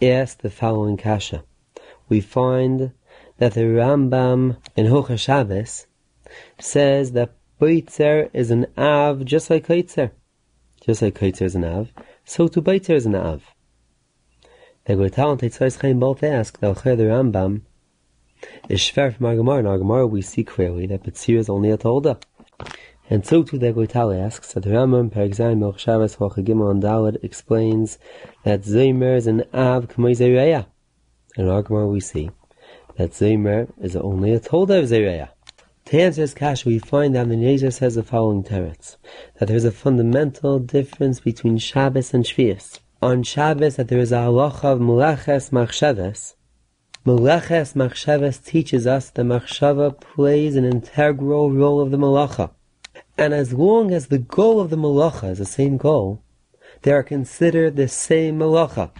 [0.00, 1.42] asked the following kasha.
[2.08, 2.92] We find
[3.38, 5.86] that the Rambam in Hocha Shabbos
[6.60, 10.12] says that Beitzer is an Av just like Kaitzer.
[10.86, 11.90] Just like Kaitzer is an Av,
[12.24, 13.42] so too Beitzer is an Av.
[14.84, 17.62] The Goital and Tetzos Chaim both ask the Rambam
[18.68, 19.58] is Shver from our Gemara.
[19.60, 22.22] In our Gemara we see clearly that Betzir is only a Tolda.
[23.10, 27.22] And so too the Goital asks that the Rambam Perigzayim Melch Shabbos Gimel and Dalet
[27.22, 27.98] explains
[28.44, 30.66] that Zaymer is an Av K'may Zayreya.
[31.36, 32.30] In our Gemara we see
[32.96, 35.30] that Zaymer is only a Tolda of Zayreya.
[35.86, 38.96] To answer this kasha, we find that the Nezer says the following teretz,
[39.38, 42.78] that there is a fundamental difference between Shabbos and Shvius.
[43.02, 46.34] On Shabbos, that there is a halacha of melaches machshavas.
[47.04, 52.50] Melaches machshavas teaches us that machshava plays an integral role of the malacha.
[53.18, 56.22] And as long as the goal of the malacha is the same goal,
[56.82, 58.92] they are considered the same malacha.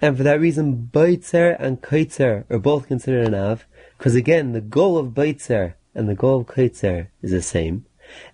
[0.00, 3.66] And for that reason, Beitzer and Kaitzer are both considered an Av,
[3.98, 7.84] because again, the goal of Beitzer and the goal of Kaitzer is the same.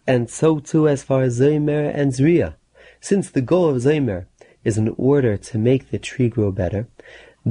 [0.06, 2.54] And so too as far as Zaymer and Zriya.
[3.00, 4.26] Since the goal of Zaymer
[4.62, 6.86] is in order to make the tree grow better,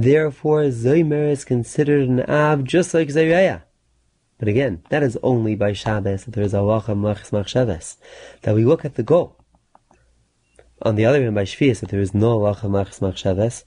[0.02, 3.62] therefore Zaymer is considered an Av just like Zayreya.
[4.38, 7.96] But again, that is only by Shabbos that there is Allah Machs Machshavas,
[8.42, 9.36] that we look at the goal.
[10.82, 13.64] On the other hand, by Shvius, that there is no Allah Machs Machshavas,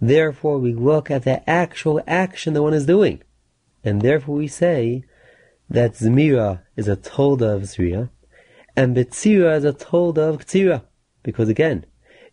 [0.00, 3.22] therefore we look at the actual action that one is doing.
[3.82, 5.04] And therefore we say
[5.68, 8.10] that Zmira is a tolda of Zriya,
[8.76, 10.84] and Betzira is a tolda of Ktira.
[11.24, 11.84] Because again,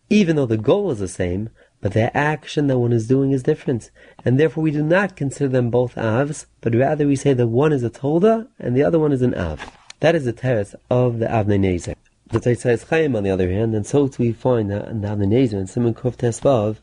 [0.08, 3.42] even though the goal is the same, but the action that one is doing is
[3.42, 3.90] different.
[4.24, 7.72] And therefore we do not consider them both avs, but rather we say that one
[7.72, 9.70] is a tolda and the other one is an av.
[10.00, 11.94] That is the teretz of the Avnei Nezer.
[12.28, 15.26] The Teitzais Chaim, on the other hand, and so we find that in the Avnei
[15.26, 16.76] Nezer and Simon Kuf Tesvav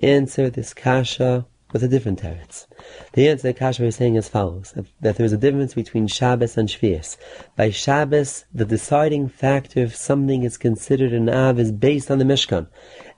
[0.00, 2.66] answer this kasha with a different teretz.
[3.12, 6.56] The answer that Kasha is saying as follows, that there is a difference between Shabbos
[6.56, 7.16] and Shvius.
[7.56, 12.24] By Shabbos, the deciding factor if something is considered an Av is based on the
[12.24, 12.68] Mishkan.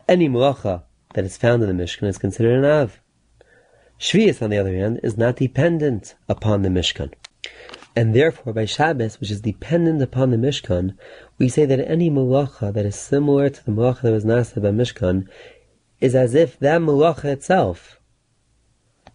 [0.09, 0.83] Any malacha
[1.19, 3.01] that is found in the Mishkan is considered an Av.
[3.99, 7.13] Shvius, on the other hand, is not dependent upon the Mishkan.
[7.97, 10.97] And therefore, by Shabbos, which is dependent upon the Mishkan,
[11.37, 14.71] we say that any malacha that is similar to the malacha that was nasa by
[14.71, 15.27] Mishkan
[16.01, 17.99] is as if that malacha itself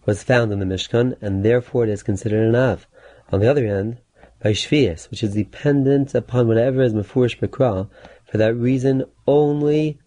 [0.04, 2.86] was found in the Mishkan, and therefore it is considered an Av.
[3.32, 3.96] On the other hand,
[4.42, 7.88] by Shvius, which is dependent upon whatever is Mefurish Bekra,
[8.26, 9.98] for that reason only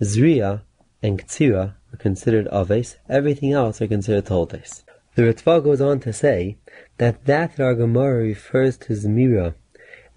[0.00, 0.62] Zriya
[1.02, 4.84] and Ktsira are considered Aves, everything else are considered Toldes.
[5.14, 6.56] The Ritva goes on to say
[6.98, 9.54] that that our Gemara refers to Zmira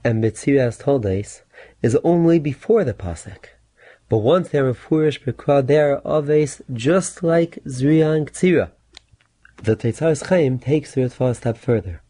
[0.04, 1.42] and Betzira as Toldes
[1.82, 3.46] is only before the Pasuk.
[4.10, 8.72] But once they are Mefurish Bekra, they are Aves just like Zriya and.
[9.64, 12.02] The Teitzar's Chaim takes the Ritva a step further.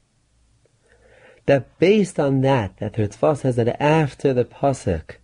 [1.45, 5.17] That based on that, that the Ritva says that after the Pasuk,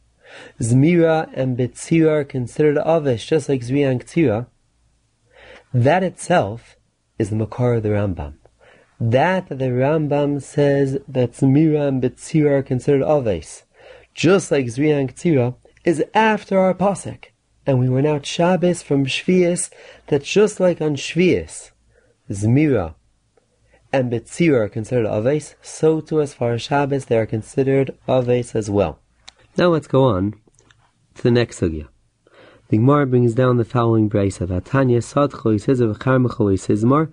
[0.61, 4.47] Zmira and Betzira are considered Avish, just like Zriya and Ktsira,
[5.73, 6.75] that itself
[7.17, 8.35] is the Makar of the Rambam.
[8.99, 13.63] That the Rambam says that Zmira and Betzira are considered Aves,
[14.13, 17.25] just like Zriya and Ktsira, is after our Pasuk.
[17.65, 19.69] And we were now Shabbos from Shvius,
[20.07, 21.71] that just like on Shvius,
[22.29, 22.95] Zmira
[23.93, 28.55] and Betzira are considered Aves, so too as far as Shabbos they are considered Aves
[28.55, 28.99] as well.
[29.59, 30.35] Now let's go on
[31.15, 31.89] to the next sugya.
[32.69, 37.09] The Gemara brings down the following brace of Atanya Sadcho says of Charmachol says Mar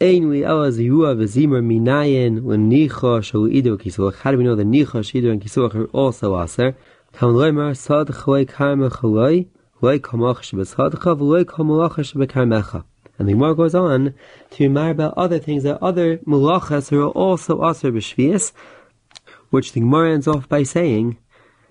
[0.00, 4.16] Ein li ela zihua v'zimar minayin l'nicha shal idu kisuach.
[4.16, 6.76] How do we know the nicha shidu and kisuach are also aser?
[7.12, 9.46] Tam loymar sad chalei karmachalei
[9.80, 12.82] loy kamach shebesадcha v'loy kamalach shebekarmecha.
[13.20, 14.14] And the Gemara goes on
[14.50, 18.50] to remind about other things that other malachas are also aser b'shvius,
[19.50, 21.18] which the Gemara ends off by saying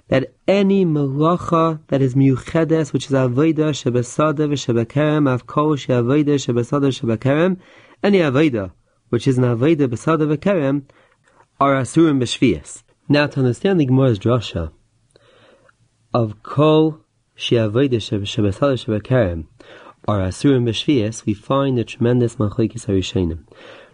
[0.10, 7.58] that any malacha that is miuchedes, which is avodah shebesada v'shebekerem, avkol she'avodah shebesada shebekerem,
[8.04, 8.72] any avodah
[9.10, 10.84] which is an avodah besada v'kerem,
[11.60, 12.84] are asurim b'shvius.
[13.08, 14.72] Now, to understand the Gemara's drasha
[16.14, 17.00] of kol
[17.36, 19.46] she'avodah shebesada shebekerem,
[20.08, 23.46] are asurim b'shvius, we find a tremendous machlekes harishonim.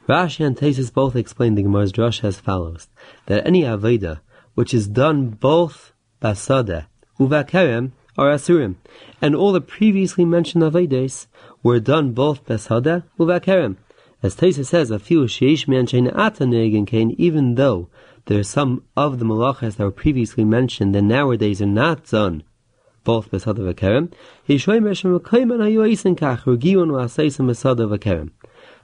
[0.07, 2.87] Rashi and Tesis both explain the Gemara's drasha as follows:
[3.27, 4.21] that any avodah
[4.55, 6.87] which is done both basada
[7.19, 8.75] uvakerem are asurim,
[9.21, 11.27] and all the previously mentioned avodas
[11.63, 13.77] were done both basada uvakerem.
[14.21, 15.85] As Tesis says, a few sheish man
[16.85, 17.87] kain, even though
[18.25, 22.43] there are some of the malachas that were previously mentioned that nowadays are not done
[23.03, 24.11] both Besada Vakerem.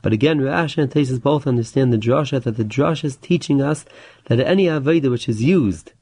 [0.02, 3.86] But again, Rashi and Tesis both understand the drasha that the drasha is teaching us
[4.26, 5.94] that any avodah which is used,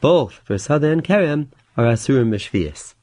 [0.00, 2.94] both for Sada and Kerem, are asurim b'shvius.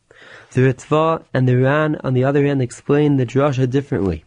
[0.51, 4.23] The Ritva and the Ran, on the other hand, explain the drasha differently.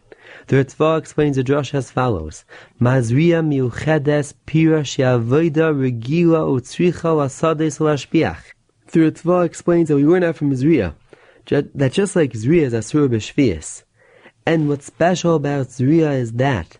[0.47, 2.45] The Ritva explains the drasha as follows:
[2.79, 8.53] Mazriya miuchedes pira she'avoida regila utzricha lasades lashpiach.
[8.91, 10.93] The Ritva explains that we were not from Zriya,
[11.47, 13.83] that just like Zriya is Asura B'Shvias,
[14.45, 16.77] and what's special about Zriya is that,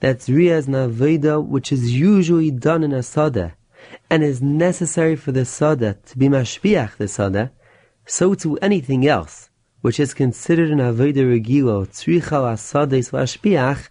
[0.00, 3.54] that Zriya is an which is usually done in a Sada,
[4.12, 7.50] and is necessary for the Sada to be Mashbiach the Sada,
[8.04, 9.48] so to anything else,
[9.80, 13.88] which is considered an Aveda Regilo, Tzricha Asades Lashbiach,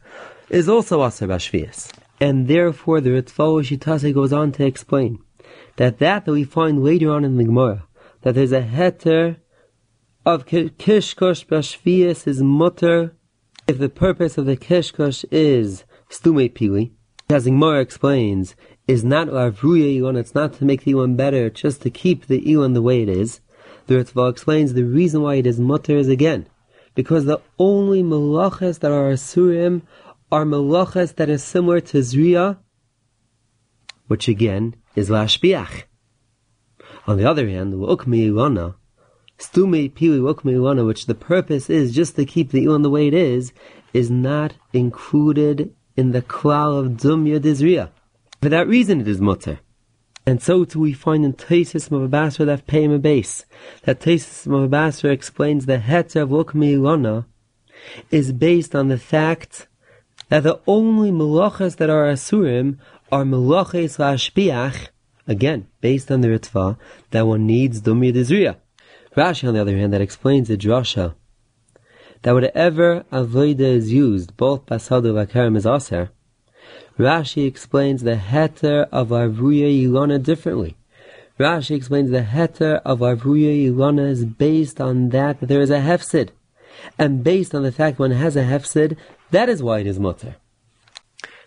[0.47, 1.91] is also Aser Bashvias.
[2.19, 5.17] And therefore the Ritva Shitase goes on to explain
[5.77, 7.88] that that that we find later on in the Gemara,
[8.21, 9.38] that there's a heter
[10.23, 13.15] of kishkosh bashvias is mutter
[13.67, 16.91] if the purpose of the kishkosh is stume pili.
[17.31, 18.55] As the Gemara explains,
[18.91, 22.27] is not lavruya ilon, it's not to make the ilon better, it's just to keep
[22.27, 23.39] the ilon the way it is.
[23.88, 26.47] The Ritva explains the reason why it is mutter is again,
[26.93, 29.84] because the only malachas that are asurim
[30.30, 32.58] are malachas that are similar to zriya,
[34.08, 35.84] which again is lashbiach.
[37.08, 38.75] On the other hand, the ilana,
[39.39, 43.08] stume pili ukmi ilana, which the purpose is just to keep the ilon the way
[43.08, 43.54] it is,
[43.93, 47.89] is not included in the klal of dumya dizriya.
[48.41, 49.60] For that reason, it is mutter.
[50.25, 53.45] And so too we find in Taisis Mavabasra that pay him a base,
[53.84, 57.25] that Taisis Mavabasra explains the heter of ukmi ilana
[58.10, 59.67] is based on the fact
[60.30, 62.80] that the only melachas that are asurim
[63.12, 64.88] are melachas lashpiach,
[65.27, 66.77] again, based on the ritva,
[67.12, 68.56] that one needs dumya dizriya.
[69.15, 71.13] Rashi, on the other hand, that explains the drasha,
[72.23, 76.10] that whatever avoida is used, both basadu vakarim is aser,
[77.01, 80.75] Rashi explains the heter of Avruya Ilana differently.
[81.39, 86.29] Rashi explains the heter of Avruya Ilana is based on that, there is a hefsid.
[86.99, 88.97] And based on the fact one has a hefsid,
[89.31, 90.35] that is why it is mutter.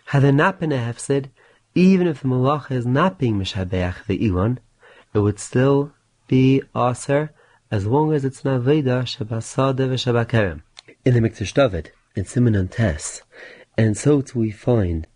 [0.07, 1.29] Had there not been a hefsid,
[1.73, 4.57] even if the malacha is not being mishabeach the ilan,
[5.13, 5.93] it would still
[6.27, 7.31] be aser
[7.71, 10.63] as long as it's not veda shabasade v'shabakerem.
[11.05, 13.21] In the Mikdash David, in Simon and Tess,
[13.77, 15.07] and so too we find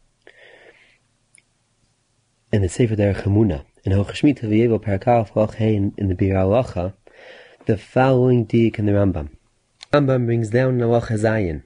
[2.52, 6.94] in the Sefer Derech Emunah, in Hochshmita V'yevo Parakaf Hein in the Biur Halacha,
[7.66, 9.30] the following dik in the Rambam.
[9.94, 11.62] Rambam brings down Nalacha Zayin,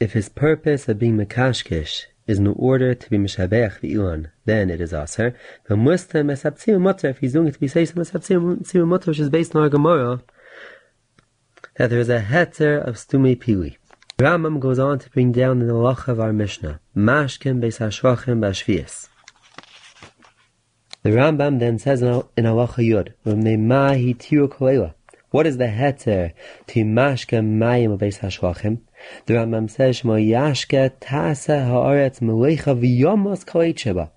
[0.00, 4.68] if his purpose of being Makashkesh is in order to be Mishabech the Ilan, then
[4.68, 5.36] it is Aser.
[5.70, 10.24] If he's doing it to be Mesaptzim Mutter, which is based on our Gemara,
[11.76, 13.76] that there is a heter of Stume Pili.
[14.18, 19.10] Rambam goes on to bring down the Lach of our Mishnah, Mashkem Beis Hashvachim Bashvias.
[21.02, 24.94] The Rambam then says in Halacha Yud, "V'meimahi tiru kolela."
[25.32, 26.32] What is the heter
[26.68, 28.78] to mashke mayim beis hashvachim?
[29.26, 34.12] The Rambam says, "Shmo yashke tasa haaretz melecha v'yomos koicheba."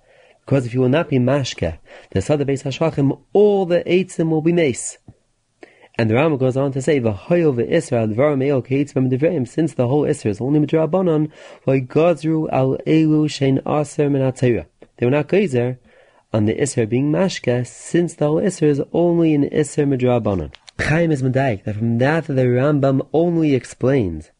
[0.45, 1.77] Because if you will not be mashke,
[2.12, 4.97] the sada beis hashvachim, all the eitzim will be mace.
[5.99, 9.89] And the Rambam goes on to say, "V'hoyo v'isra dvarim eo keitzim devreim." Since the
[9.89, 11.29] whole Isra is only midrabanon,
[11.67, 15.77] v'gazru al elu shein aser min They were not geyser
[16.31, 20.53] on the Isra being mashke, since the whole Isra is only an Isra midrabanon.
[20.79, 24.31] Chaim is medayik that from that the Rambam only explains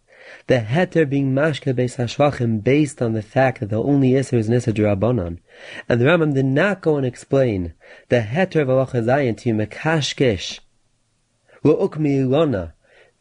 [0.48, 4.48] the heter being mashka beis hashvachim based on the fact that the only iser is
[4.48, 5.39] nisa drabanan,
[5.89, 7.74] and the Rambam did not go and explain
[8.08, 9.69] the heter of alacha zayin to ilona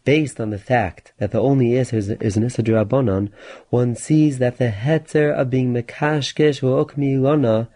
[0.04, 3.30] based on the fact that the only is, is nisa drabanan.
[3.70, 7.68] One sees that the heter of being mekashkesh ilona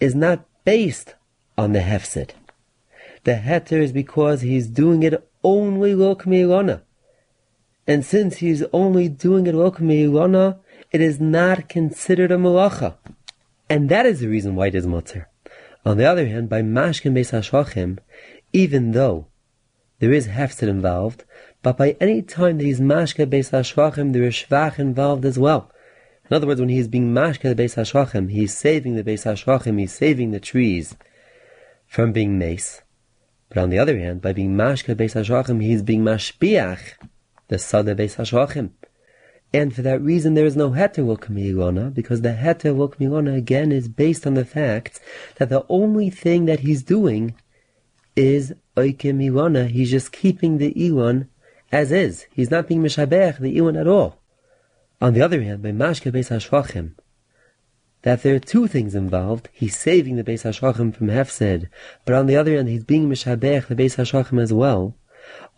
[0.00, 1.14] is not based
[1.56, 2.30] on the hefsid
[3.24, 6.16] the heter is because he's doing it only lo
[7.86, 10.58] And since he's only doing it lo
[10.92, 12.94] it is not considered a malacha.
[13.68, 15.28] And that is the reason why it is mutter.
[15.84, 17.98] On the other hand, by mashkin beis
[18.52, 19.26] even though
[20.00, 21.24] there is hefset involved,
[21.62, 25.70] but by any time that he's mashka beis hashachim, there is shvach involved as well.
[26.30, 29.92] In other words, when he's being mashka beis hashachim, he's saving the beis hashachim, he's
[29.92, 30.96] saving the trees
[31.86, 32.82] from being mace.
[33.48, 36.94] But on the other hand, by being mashka beis hashachim, he is being mashpiach
[37.48, 38.70] the sada beis hashachim.
[39.54, 43.86] And for that reason, there is no heter will because the heter will again is
[43.86, 44.98] based on the fact
[45.36, 47.36] that the only thing that he's doing
[48.16, 49.68] is oikim ilona.
[49.68, 51.28] He's just keeping the iwan
[51.72, 52.26] as is.
[52.32, 54.20] He's not being mishabech the iwan at all.
[55.00, 56.92] On the other hand, by mashka beis hashachim,
[58.04, 59.48] that there are two things involved.
[59.52, 61.68] He's saving the Beis Hashachim from Hefsed,
[62.04, 64.94] but on the other hand, he's being Mishabech the Beis Hashachim as well.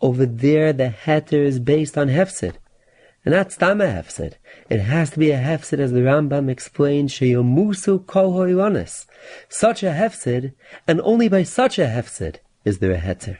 [0.01, 2.53] Over there, the heter is based on Hefsed.
[3.25, 4.35] And that's Tama Hefsed.
[4.69, 9.05] It has to be a Hefsed, as the Rambam explains, Sheyomusu Kol Hoilanis.
[9.49, 10.53] Such a Hefsed,
[10.87, 13.37] and only by such a Hefsed is there a heter.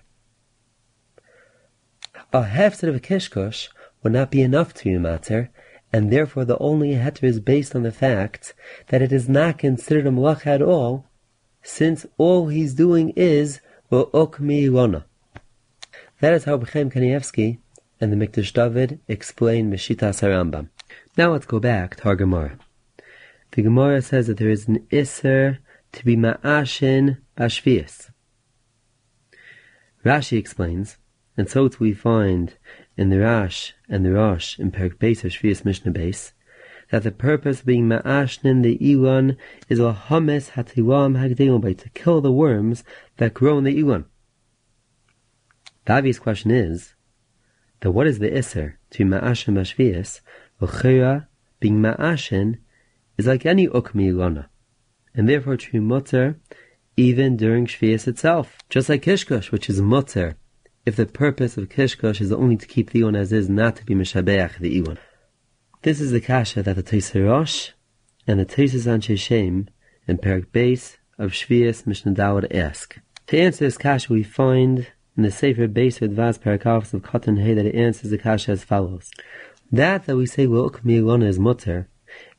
[2.32, 3.67] A Hefsed of a Kishkosh
[4.01, 5.49] would not be enough to be matter,
[5.91, 8.53] and therefore the only heter is based on the fact
[8.88, 11.05] that it is not considered a malach at all,
[11.61, 13.59] since all he's doing is
[13.91, 15.03] v'okmi.
[16.21, 17.57] That is how B'chaim Kanievsky
[17.99, 20.69] and the Mikdash David explain Meshitas Harambam.
[21.17, 22.57] Now let's go back to our Gemara.
[23.51, 25.57] The Gemara says that there is an Isser
[25.91, 28.07] to be Ma'ashin Bashvias.
[30.08, 30.97] Rashi explains,
[31.36, 32.55] and so too we find
[32.95, 36.32] in the Rash and the Rosh in Perik Beis of Shvius Mishnah Beis,
[36.91, 39.38] that the purpose of being Ma'ashnin the Iwan
[39.68, 42.84] is a Hames Hatiwam Hagdelim to kill the worms
[43.18, 44.05] that grow in the Iwan.
[45.86, 46.95] The obvious question is,
[47.82, 50.22] that what is the Isser to Ma'ashin Bashvias,
[50.62, 51.28] V'chira
[51.60, 52.60] being Ma'ashin
[53.18, 54.47] is like any Ukmi Ilana,
[55.14, 56.39] and therefore to Mutter
[56.97, 60.35] even during Shvias itself, just like Kishkush, which is Mutter
[60.87, 63.85] if the purpose of Kishkosh is only to keep the Iwan as is, not to
[63.85, 64.97] be Meshabeach the Iwan.
[65.83, 67.71] This is the kasha that the Teisirosh
[68.25, 69.67] and the Teisis Anshe Shem
[70.07, 72.99] in Perak Beis of Shvias Mishnah ask.
[73.27, 77.37] To answer this kasha we find in the Sefer Beis of Vaz Parakavs of Cotton
[77.37, 79.11] Hay that it answers the kasha as follows.
[79.71, 81.89] That that we say Wilk Milona is mutter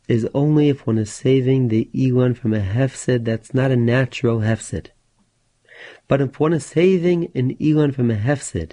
[0.09, 4.40] is only if one is saving the Iwan from a hefsid that's not a natural
[4.40, 4.88] hefsid.
[6.09, 8.72] But if one is saving an Elon from a hefsid,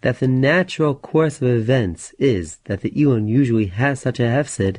[0.00, 4.78] that the natural course of events is that the Elon usually has such a hefsid,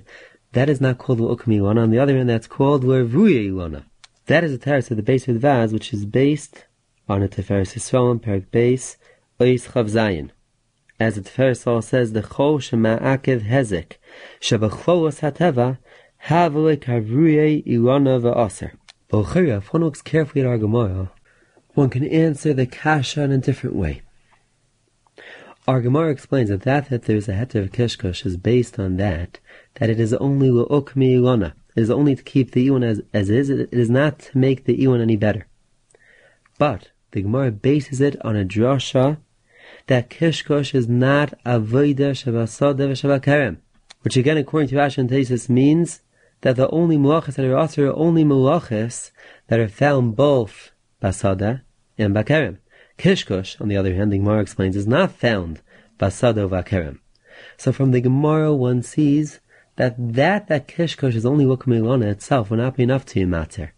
[0.54, 1.84] that is not called Ukmi Ilona.
[1.84, 3.84] On the other hand, that's called Lervuya Ilona.
[4.26, 6.66] That is the teretz of the base of the vase, which is based
[7.08, 8.98] on a Tiferes Yisrael, Perik base,
[9.40, 10.32] Ois Chav Zayin.
[11.02, 13.94] As the Yisrael says, the Chol Shema Akev Hezek,
[14.40, 15.80] Shabacholos Hateva,
[16.18, 18.74] Havle Kavruye Ilona Va'aser.
[19.08, 21.12] But if one looks carefully at our Gemara,
[21.74, 24.04] one can answer the kasha in a different way.
[25.68, 29.40] Our Gemara explains that that, that there's a heter of kishkush is based on that,
[29.80, 31.54] that it is only lu'ukmi ilona.
[31.76, 34.66] It is only to keep the iwan as, as is, it is not to make
[34.66, 35.48] the iwan any better.
[36.60, 39.18] But the Gemara bases it on a drasha
[39.88, 43.58] that kishkosh is not avoida shavasada v'shavakarem,
[44.02, 46.02] which again, according to Rashi and Tesis, means
[46.42, 49.12] that the only malachas that are also are only malachas
[49.48, 50.72] that are found both
[51.02, 51.62] basada
[51.98, 52.58] and bakerem.
[52.98, 55.62] Kishkush, on the other hand, the Gemara explains, is not found
[56.00, 57.00] basada or bakerem.
[57.58, 59.40] So from the Gemara one sees
[59.76, 63.74] that that that kishkosh is only wukamilona itself will not be enough to matter.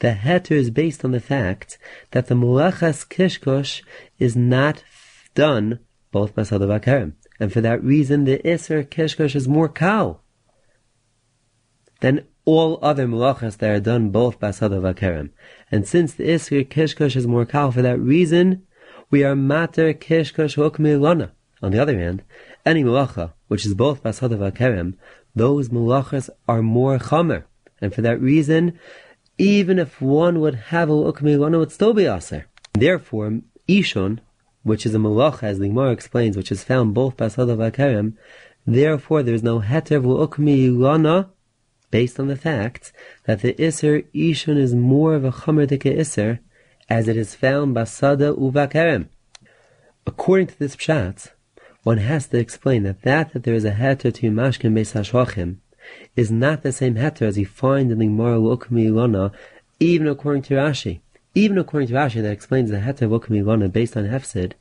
[0.00, 1.78] The heter is based on the fact
[2.10, 3.82] that the malachas kishkosh
[4.18, 4.82] is not
[5.34, 5.80] done
[6.10, 7.14] both basada bakerem.
[7.40, 10.20] And for that reason, the Isser Kishkush is more cow
[12.00, 15.30] than all other malachas that are done both basada vakerem.
[15.70, 18.66] And since the iskir kishkosh is more cow, for that reason,
[19.10, 21.30] we are mater kishkosh hukmilana.
[21.62, 22.24] On the other hand,
[22.66, 24.94] any malacha, which is both basada vakerem,
[25.34, 27.44] those malachas are more chamer.
[27.80, 28.78] And for that reason,
[29.38, 32.46] even if one would have a ukmilana, it would still be aser.
[32.74, 34.18] Therefore, ishon,
[34.62, 38.14] which is a malacha, as the Gemara explains, which is found both basada vakerem,
[38.66, 41.28] therefore there is no heter v'ukmilana,
[41.90, 42.92] based on the fact
[43.26, 46.40] that the Isser Ishun is more of a Chamerdike Isser,
[46.88, 49.06] as it is found Basada Uvakerem.
[50.06, 51.30] According to this Pshat,
[51.84, 55.56] one has to explain that that, that there is a heter to Mashkin Beis
[56.16, 59.32] is not the same heter as you find in the Gemara Ukmi Ilona,
[59.78, 61.00] even according to Rashi.
[61.34, 64.52] Even according to Rashi that explains the heter Ilona based on Hefsid,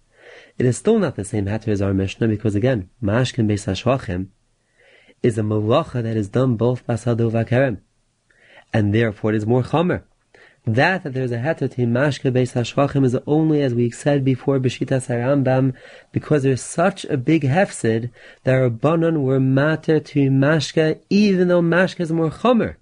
[0.57, 4.27] it is still not the same heter as our Mishnah because again, Mashkin Beis HaShachim
[5.21, 7.79] is a malacha that is done both basado vakerem,
[8.73, 10.03] and therefore it is more chomer.
[10.65, 14.59] That that there's a heter to mashke beis hashvachim is only, as we said before,
[14.59, 15.73] b'shita sarambam,
[16.11, 18.11] because there's such a big hefsid
[18.43, 22.75] that Rabbanon were matter to mashke, even though mashke is more chomer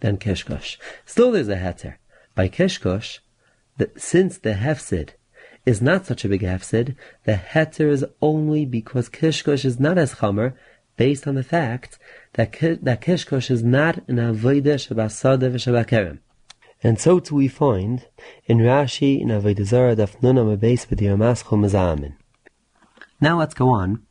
[0.00, 0.76] than kishkosh.
[1.04, 1.94] Still, there's a heter
[2.36, 3.18] by kishkosh.
[3.78, 5.10] That since the hefsid
[5.66, 10.14] is not such a big hefsid, the heter is only because kishkosh is not as
[10.14, 10.54] chomer
[10.96, 11.98] based on the fact
[12.34, 16.20] that that kishkosh is not an avodah shabasada v'shabakerem.
[16.82, 18.06] And so too we find
[18.44, 22.14] in Rashi in Avodah Zarah Daf Nun base with the Ramaschol Mazamin.
[23.20, 24.02] Now let's go on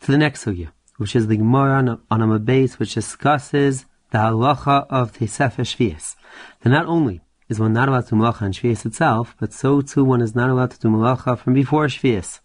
[0.00, 4.86] to the next sugya, which is the Gemara on a base which discusses the halacha
[4.90, 6.14] of Tesef Shvius.
[6.60, 10.04] That not only is one not allowed to malacha in Shvius itself, but so too
[10.04, 12.40] one is not allowed to do malacha from before Shvius.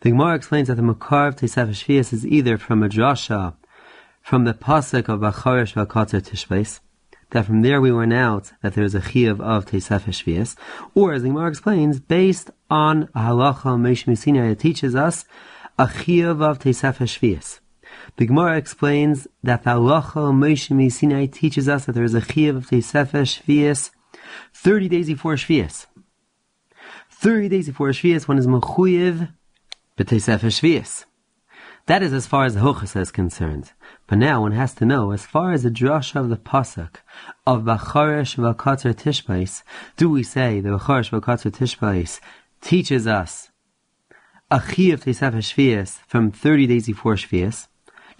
[0.00, 3.54] The Gemara explains that the Makar of Tesef Shvius is either from a drasha,
[4.22, 6.80] from the pasuk of Bacharish Vakater Tishbeis,
[7.30, 10.56] that from there we learn out that there is a chiyuv of Tesef Shvius,
[10.94, 15.24] or as the Gemara explains, based on a halacha Sinai, it teaches us
[15.78, 17.60] a chiyuv of Tesef Shvius.
[18.16, 22.56] The Gemara explains that the halacha Moshe Sinai teaches us that there is a chiyuv
[22.56, 23.90] of Tesef Shvius
[24.54, 25.86] 30 days before Shvius.
[27.10, 29.32] 30 days before Shvius, one is mechuyev
[29.98, 31.04] b'Tesef Shvius.
[31.86, 33.72] That is as far as the Hochas is concerned.
[34.06, 36.96] But now one has to know, as far as the drasha of the pasuk
[37.46, 39.62] of Bacharesh v'Katzer Tishbais,
[39.96, 42.20] do we say the Bacharesh v'Katzer Tishbais
[42.60, 43.50] teaches us
[44.50, 47.68] a chi of Shvias from 30 days before Shvias,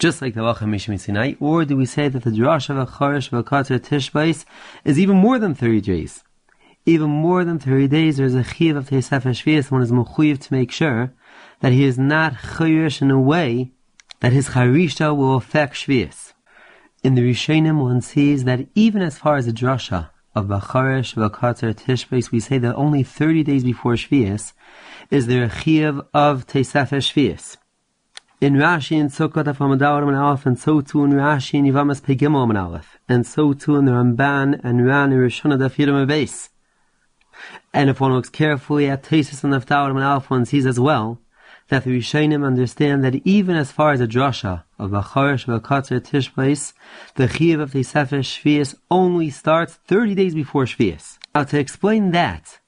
[0.01, 3.29] just like the Lacha Mishmi Sinai, or do we say that the drasha of Bacharesh
[3.29, 4.47] v'Katzer Tishbais
[4.83, 6.25] is even more than 30 days?
[6.87, 10.41] Even more than 30 days, there is a chi of Tesef Shvias, one is mechuyev
[10.41, 11.13] to make sure
[11.61, 13.73] that he is not chayrish in a way
[14.21, 16.33] that his charisha will affect shvius.
[17.05, 21.75] In the Rishonim, one sees that even as far as the drasha of Bacharesh, Vakatzer,
[21.75, 24.53] Tishbais, we say that only 30 days before Shvius
[25.11, 27.57] is there a chiyuv of Tesefes Shvius.
[28.41, 32.01] In Rashi and Sukkot of Hamadawar and Aleph, and so too in Rashi and Yivamas
[32.01, 36.49] Pegimel and Aleph, and so too in the Ramban and Ran and Rishon Daf Yidam.
[37.75, 41.21] And if one looks carefully at Tesis and Naftawar and Aleph, one sees as well
[41.69, 46.73] that the Rishonim understand that even as far as a drasha of Bacharish Vakatzer Tishbais,
[47.17, 51.19] the Chiv of the Sefer Shvius only starts 30 days before Shvius.
[51.35, 52.60] Now to explain that,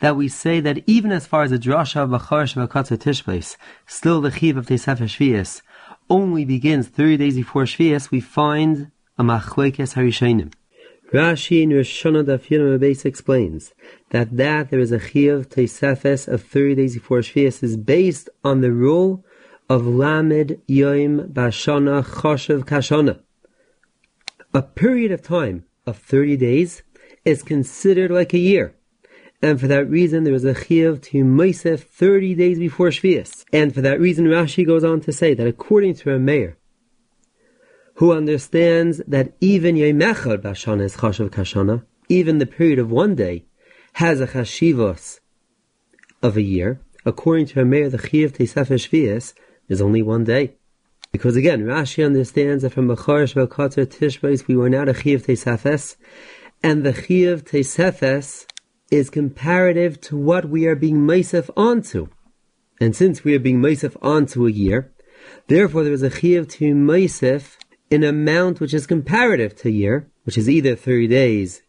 [0.00, 4.20] that we say that even as far as the drasha of Bacharish Vakatzer Tishbais, still
[4.20, 5.62] the Chiv of the Sefer Shvius
[6.08, 10.52] only begins 30 days before Shvius, we find a Machlekes HaRishonim.
[11.12, 13.74] Rashi in Rosh Hashanah Daf explains
[14.10, 18.60] that that there is a chiyuv teisefes of 30 days before Shvius is based on
[18.60, 19.24] the rule
[19.68, 23.20] of Lamed Yoim Bashana Choshev Kashana.
[24.54, 26.82] A period of time of 30 days
[27.24, 28.74] is considered like a year.
[29.42, 33.44] And for that reason, there is a chiyuv to Moisef 30 days before Shvius.
[33.52, 36.58] And for that reason, Rashi goes on to say that according to a mayor,
[37.94, 43.44] who understands that even Yemechad Bashana is Chashav Kashana, even the period of one day,
[43.94, 45.20] has a Chashivos
[46.22, 46.80] of a year.
[47.06, 49.32] According to Amir, the Chiv Teisef Shvias
[49.68, 50.54] is only one day.
[51.12, 55.96] Because again, Rashi understands that from Bacharish Velkatzer Tishbais we were not a Chiv Teisefes,
[56.62, 58.46] and the Chiv Teisefes
[58.90, 62.08] is comparative to what we are being Meisef onto.
[62.80, 64.92] And since we are being Meisef onto a year,
[65.46, 67.56] therefore there is a Chiv to Meisef
[67.90, 71.62] in amount which is comparative to year, which is either 30 days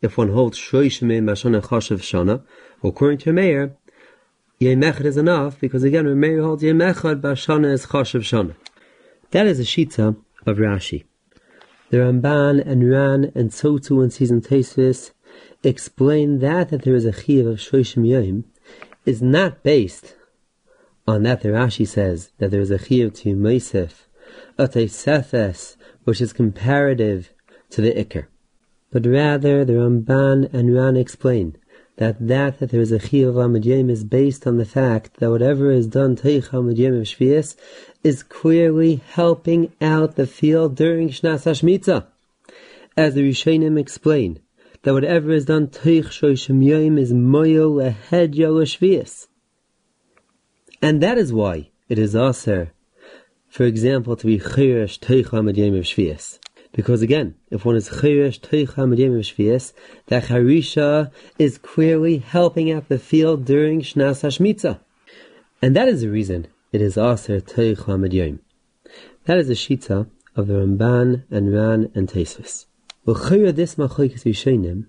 [0.00, 2.42] if one holds Shoishim Mashana Chashav Shana,
[2.82, 3.76] or according to Meir,
[4.60, 8.54] Yemechad is enough, because again, Meir holds Yemechad Bashana is Chashav Shana.
[9.30, 10.16] That is a Shita
[10.46, 11.04] of Rashi.
[11.90, 15.10] The Ramban and Ran and Sotu and Season Tesis
[15.64, 18.44] explain that that there is a Chiv of Shoishim Yom
[19.04, 20.14] is not based
[21.06, 24.04] on that the Rashi says that there is a Chiv to Meisef
[24.58, 27.30] Atesefes, which is comparative
[27.70, 28.26] to the Iker.
[28.90, 31.56] But rather, the Ramban and Ran explain
[31.96, 35.70] that that that there is a Chiyav Amad is based on the fact that whatever
[35.70, 37.56] is done Teich Amad of Shvias
[38.04, 42.06] is clearly helping out the field during Shnas HaShmitza.
[42.96, 44.40] As the Rishonim explain,
[44.82, 49.26] that whatever is done Teich Shoshim Yom is Moyo Lehed Yolo Shvias.
[50.80, 52.72] And that is why it is aser
[53.48, 56.38] for example, to be chayresh teicha mediyim of shvius.
[56.72, 59.72] Because again, if one is chayresh teicha mediyim of shvius,
[60.06, 64.80] that charisha is clearly helping out the field during shnas hashmitza.
[65.62, 68.40] And that is the reason it is aser teicha mediyim.
[69.24, 72.66] That is the shita of the Ramban and Ran and Tesis.
[73.08, 74.84] This machlekes rishonim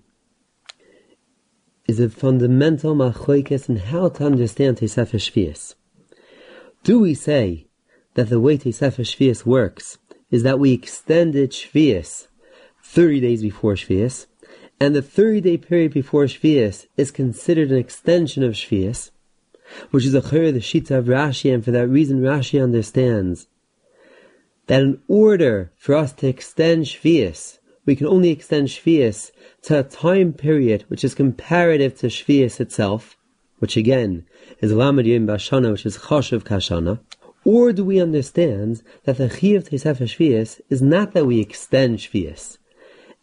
[1.88, 5.74] is a fundamental machlekes in how to understand Tesef Shvius.
[6.82, 7.68] Do we say
[8.16, 9.96] that the way Sefer Shvius works
[10.30, 12.26] is that we extended Shvius
[12.84, 14.26] 30 days before Shvius,
[14.78, 19.12] and the 30 day period before Shvius is considered an extension of Shvius,
[19.92, 23.46] which is a chayr the Shita of Rashi, and for that reason Rashi understands
[24.66, 27.59] that in order for us to extend Shvius,
[27.90, 29.32] we can only extend Shvius
[29.62, 33.16] to a time period which is comparative to Shvius itself,
[33.58, 34.26] which again
[34.60, 37.00] is Lamed Yom Bashana, which is Choshev Kashana,
[37.44, 42.58] or do we understand that the Chiv Tesefer Shvius is not that we extend Shvius,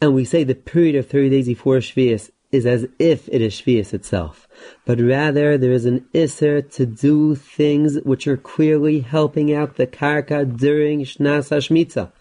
[0.01, 3.53] and we say the period of 30 days before Shvius is as if it is
[3.53, 4.49] Shvius itself,
[4.83, 9.87] but rather there is an Isser to do things which are clearly helping out the
[9.87, 12.11] Karka during Shnas HaShmitza.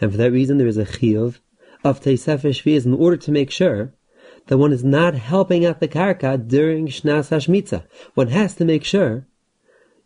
[0.00, 1.40] And for that reason there is a Chiv
[1.84, 3.92] of Tesefer Shvius in order to make sure
[4.46, 7.84] that one is not helping out the Karka during Shnas HaShmitza.
[8.14, 9.26] One has to make sure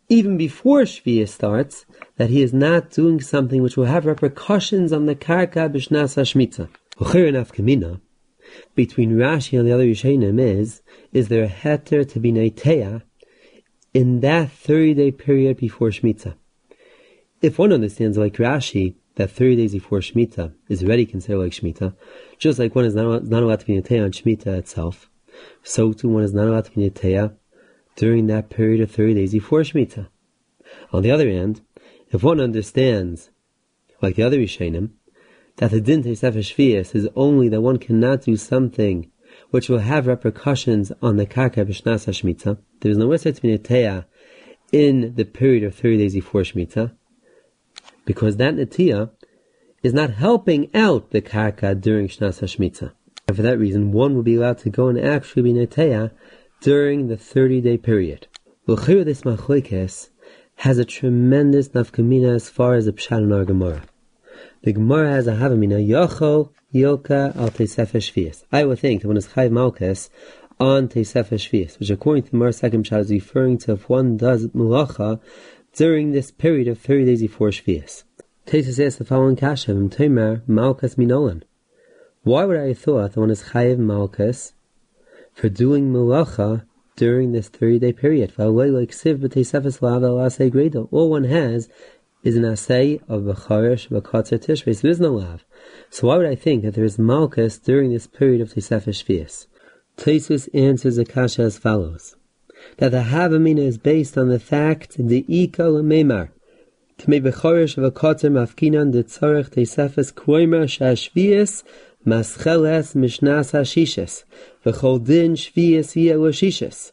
[0.09, 1.85] even before Shviya starts,
[2.17, 8.01] that he is not doing something which will have repercussions on the Karka B'Shnas HaShmitza.
[8.73, 10.81] Between Rashi and the other Yishainim is,
[11.13, 13.03] is there a heter to be Neitea
[13.93, 16.35] in that 30 day period before Shemitah?
[17.41, 21.93] If one understands like Rashi, that 30 days before Shemitah is already considered like Shemitah,
[22.37, 25.09] just like one is not, not allowed to be Neteya on Shemitah itself,
[25.61, 27.35] so too one is not allowed to be Neteya
[27.97, 30.07] during that period of 30 days before Shemitah.
[30.93, 31.59] On the other hand,
[32.11, 33.29] if one understands,
[34.01, 34.91] like the other Rishonim,
[35.57, 39.11] that the din Shvius is only that one cannot do something
[39.49, 44.05] which will have repercussions on the Karka B'Shnas HaShemitah, there is no be Neteya
[44.71, 46.93] in the period of 30 days before Shemitah,
[48.09, 49.11] because that Netiya
[49.83, 52.91] is not helping out the Karka during Shnas HaShemitah.
[53.27, 56.09] And for that reason, one will be allowed to go and actually be Neteya
[56.59, 58.25] during the 30 day period.
[58.65, 60.09] L'chir this machlekes
[60.55, 63.83] has a tremendous nafkamina as far as the pshat in our Gemara.
[64.63, 68.43] The Gemara has a havamina yochol yoka al tesefer shvius.
[68.51, 70.09] I would think that when it's chayv malchus
[70.59, 74.17] on tesefer shvius, which according to the Gemara second pshat is referring to if one
[74.17, 75.21] does malacha
[75.73, 78.03] during this period of 30 days before Shvias.
[78.45, 81.43] Tesis says the following kasha from Tomer Malkas Minolan.
[82.23, 84.53] Why would I have thought that one is chayiv Malkas
[85.33, 86.63] for doing malacha
[86.95, 88.33] during this 30 day period?
[88.39, 88.87] All one
[91.25, 91.69] has
[92.23, 95.37] is an assay of Becharish, Bekatzer Tishrei, so there is no.
[95.89, 99.47] So why would I think that there is Malkas during this period of Tisefes Shvias?
[99.95, 102.17] Tesis answers the kasha as follows
[102.77, 106.29] that the Havamina is based on the fact the Ika Lememar.
[106.99, 111.63] Tmei Bechorish of a Kotter Mafkinan de Tzorech Tesefes Kwoimer Shashvias
[112.05, 114.23] Mascheles Mishnas Hashishes
[114.65, 116.91] V'chol Din Shvias Yeh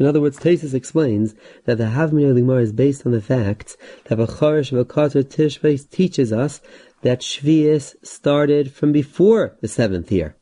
[0.00, 1.34] in other words, Tesis explains
[1.66, 6.62] that the Havmina Limar is based on the fact that Bechorish V'Kotter Tishbeis teaches us
[7.02, 10.36] that Shvias started from before the seventh year.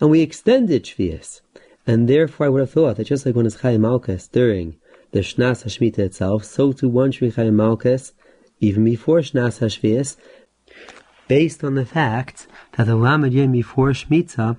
[0.00, 1.40] And we extended Shvias.
[1.86, 4.76] And therefore, I would have thought that just like one is Chayim Malkus during
[5.12, 8.12] the Shnas Hashmita itself, so too one should be Chayim Malkus
[8.58, 10.16] even before Shnas Hashvias,
[11.28, 14.56] based on the fact that the Lamed Yom before Shemitah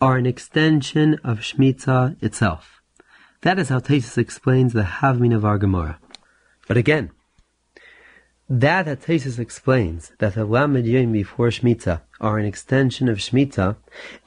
[0.00, 2.82] are an extension of Shemitah itself.
[3.40, 5.98] That is how Tesis explains the Havmin of our Gemara.
[6.68, 7.10] But again,
[8.48, 13.76] that that Tesis explains that the Lamed Yom before Shemitah are an extension of Shemitah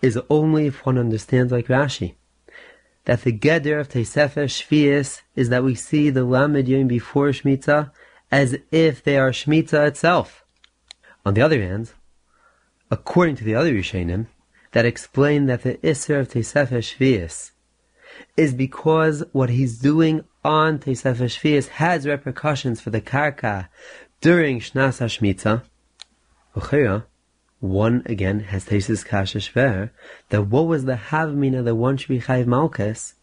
[0.01, 2.15] is only if one understands like Rashi
[3.09, 7.89] that the Geder of Tesefer Shvius is that we see the Lamed Yom before Shemitah
[8.31, 10.45] as if they are Shemitah itself.
[11.25, 11.93] On the other hand,
[12.91, 14.27] according to the other Rishonim,
[14.73, 17.49] that explain that the Isser of Tesefer Shvius
[18.37, 23.69] is because what he's doing on Tesefer Shvius has repercussions for the Karka
[24.21, 25.63] during Shnas HaShmitah.
[27.59, 29.89] One again has Tesis Kasha Shver
[30.29, 33.13] that what was the Havmina that one should be Chayv Malkus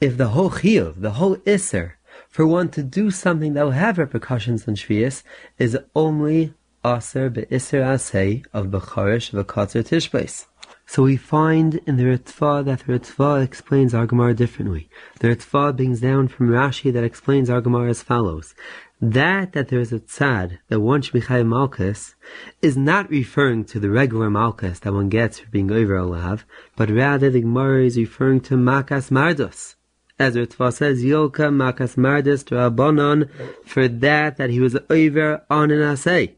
[0.00, 1.92] if the whole Chiyuv, the whole Isser,
[2.28, 5.22] for one to do something that will have repercussions on Shvius
[5.58, 6.54] is only
[6.84, 10.46] Aser Be'isser Asay of Becharish V'Katzer Tishbeis.
[10.86, 14.88] So we find in the Ritva that the Ritva explains our Gemara differently.
[15.20, 18.54] The Ritva brings down from Rashi that explains our Gemara as follows.
[19.02, 22.16] That that there is a tzad that one should be chayav malchus
[22.60, 26.38] is not referring to the regular malchus that one gets for being over a
[26.76, 29.76] but rather the Gemara is referring to makas mardos.
[30.18, 33.28] As the Ritva says, Yoka makas mardos to
[33.64, 36.34] for that that he was over on an asay.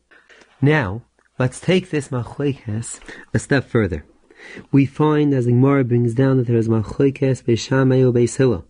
[0.60, 1.02] Now,
[1.40, 3.00] let's take this machlekes
[3.34, 4.04] a step further.
[4.70, 8.64] We find as the Gemara brings down that there is machlekes beishamay or.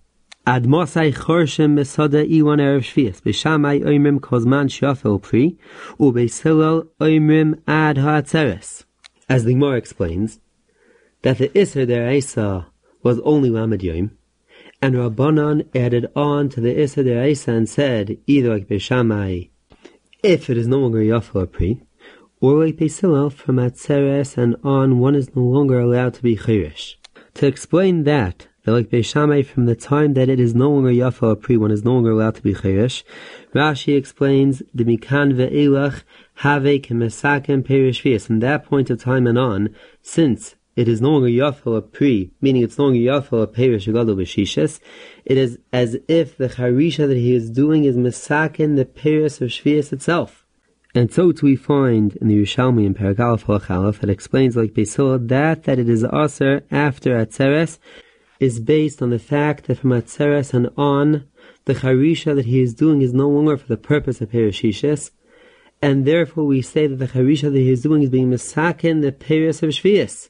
[0.45, 3.23] Ad Mosai Chorshem Besada Iwan Erev Shvias.
[3.23, 5.57] Beshamai Oimrim Kozman Shafel Pri,
[6.01, 8.83] Ubesilal Oimrim Ad Ha'atzeres.
[9.29, 10.41] As the Gemara explains,
[11.23, 12.67] that the Isser Deraisa
[13.05, 14.19] was only Lamed Yom,
[14.83, 19.49] and Rabbanan added on to the Isser Deraisa and said, either like Beshamai,
[20.25, 21.81] if it is no longer Yafel Pri,
[22.41, 26.97] or like Besilal from Atzeres and on, one is no longer allowed to be Chirish.
[27.35, 31.41] To explain that, that like Beishamai, from the time that it is no longer Yafa
[31.41, 33.03] Pri, one is no longer allowed to be Cherish.
[33.55, 36.05] Rashi explains, the Mikan ve'elach
[36.37, 38.27] have kemesakem perishvias.
[38.27, 42.63] From that point of time and on, since it is no longer Yafa Pri, meaning
[42.63, 47.51] it's no longer Yafa Perish Gadol it is as if the Charisha that he is
[47.51, 50.47] doing is Mesaken, the Perish of Shvias itself.
[50.95, 55.27] And so too we find in the Yerushalmi in Paragalaf Halachalaf that explains like Besil
[55.29, 57.79] that that it is Aser after Atzeres
[58.43, 61.29] is based on the fact that from Atzeres and on,
[61.65, 65.13] the charisha that he is doing is no longer for the purpose of Perishishis,
[65.81, 69.13] and therefore we say that the charisha that he is doing is being misakin the
[69.13, 70.29] Peris of Shvius.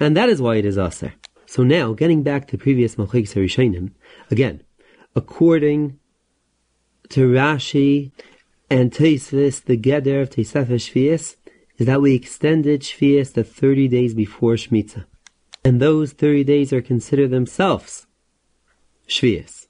[0.00, 1.14] And that is why it is aser.
[1.46, 3.92] So now, getting back to previous Malchik Rishonim,
[4.32, 4.64] again,
[5.14, 6.00] according
[7.10, 8.10] to Rashi
[8.68, 11.36] and Teisvis, the Geder of Teisefes Shvius,
[11.78, 15.04] is that we extended Shvius to 30 days before Shemitah.
[15.64, 18.06] And those 30 days are considered themselves
[19.08, 19.66] Shvius.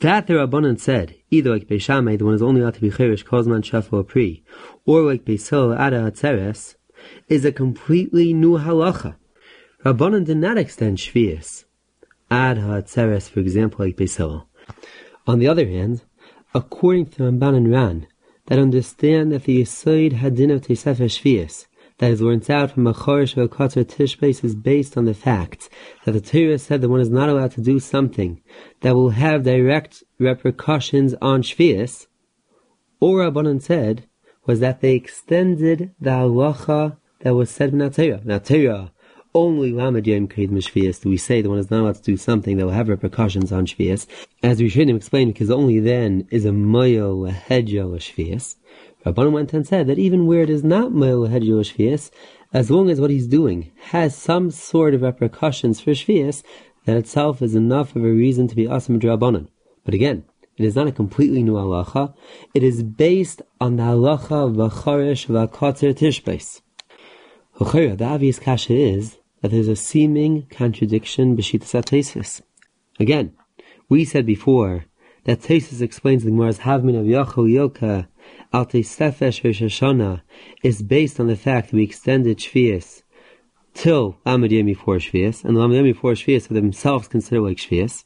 [0.00, 3.24] That the Rabbanan said, either like Beishamai, the one is only allowed to be Cherish,
[3.24, 4.42] Kozman, Shafo, Pri,
[4.84, 6.74] or like Beisil, Ada, Atzeres,
[7.28, 9.14] is a completely new halacha.
[9.84, 11.66] Rabbanan did not extend Shvius,
[12.32, 14.46] Ad HaTzeres, for example, like Beisil.
[15.26, 16.02] On the other hand,
[16.52, 18.08] according to Ramban and Ran,
[18.46, 21.66] that understand that the Yisoid Hadin of Tesefer Shvius,
[21.98, 25.68] that is learnt out from a Chorish or Kotter Tishbase is based on the fact
[26.04, 28.40] that the Torah said that one is not allowed to do something
[28.80, 32.06] that will have direct repercussions on Shvius,
[33.00, 34.06] or Rabbanan said,
[34.46, 38.20] was that they extended the halacha that was said in the Torah.
[38.24, 38.92] Now Torah,
[39.34, 42.16] only Lamed Yom Kaid Mishvias do we say that one is not allowed to do
[42.16, 44.06] something that will have repercussions on Shvias,
[44.42, 48.56] as we should have explained, because only then is a Moyo, a Hedjo, a Shvias.
[49.04, 52.10] Rabbanan went and said that even where it is not Moel Hedjo Shvius,
[52.52, 56.42] as long as what he's doing has some sort of repercussions for Shvius,
[56.84, 59.48] that itself is enough of a reason to be Asim Rabbanan.
[59.84, 60.24] But again,
[60.56, 62.14] it is not a completely new halacha.
[62.54, 66.60] It is based on the halacha of Bacharish Vakotzer Tishbais.
[67.58, 72.42] The obvious kasha is that there is a seeming contradiction b'shitas.
[73.00, 73.34] Again,
[73.88, 74.84] we said before
[75.24, 78.08] that Tesis explains the Gemara's Havmin of Yachol Yoka
[78.52, 80.20] Al Sefesh Rosh
[80.62, 83.02] is based on the fact that we extended Shvius
[83.74, 88.04] till Lamed Yom before Shvius, and Lamed Yom before Shvius are themselves considered like Shvius,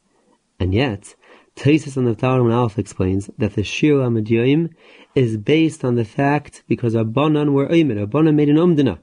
[0.60, 1.14] and yet
[1.56, 4.70] Taisus on the Talmud Alpha explains that the Shir Lamed Yom
[5.14, 8.98] is based on the fact because Rabbanan were Oimer, Rabbanan made an Umdana,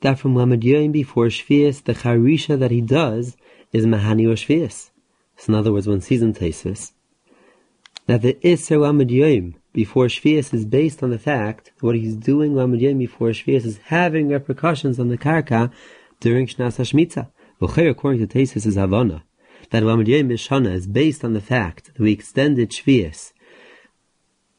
[0.00, 3.36] that from Lamed Yom before Shvius, the Charisha that he does
[3.72, 4.90] is Mahani or Shvius.
[5.36, 6.92] So in other words, one sees in Taisus,
[8.10, 12.16] that the Isser Lamed Yom before Shvius is based on the fact that what he's
[12.16, 15.70] doing Lamed Yom before Shvius is having repercussions on the Karka
[16.18, 17.28] during Shnas HaShmitza.
[17.60, 19.22] According to Tesis is Havana,
[19.70, 23.32] that Lamed Yom Mishana is based on the fact that we extended Shvius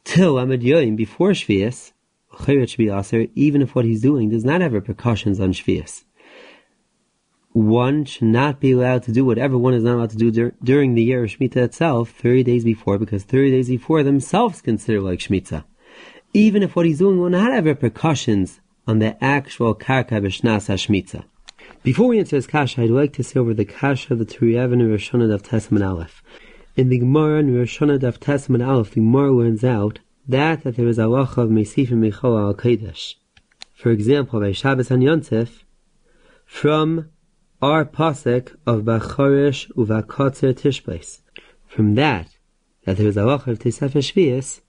[0.02, 1.92] till Lamed Yom before Shvius,
[2.48, 6.04] it should be aser, even if what he's doing does not have repercussions on Shvius
[7.52, 10.54] one should not be allowed to do whatever one is not allowed to do dur-
[10.62, 15.00] during the year of Shemitah itself, 30 days before, because 30 days before themselves consider
[15.00, 15.64] like Shemitah.
[16.32, 21.24] Even if what he's doing will not have repercussions on the actual Karka B'Shnas HaShemitah.
[21.82, 24.64] Before we answer this kasha, I'd like to say over the kasha of the Turei
[24.64, 26.22] Even and Roshana Dav Tesman Aleph.
[26.76, 30.88] In the Gemara and Roshana Dav Tesman Aleph, the Gemara learns out that, that there
[30.88, 33.14] is a halacha of Mesif and Michal al Kodesh.
[33.74, 35.64] For example, by Shabbos and Yontif,
[36.46, 37.10] from
[37.62, 41.20] our pasuk of Bachorish Uvakotzer Tishbais.
[41.68, 42.36] From that,
[42.84, 44.62] that there is a halacha of Tesefer Shvius,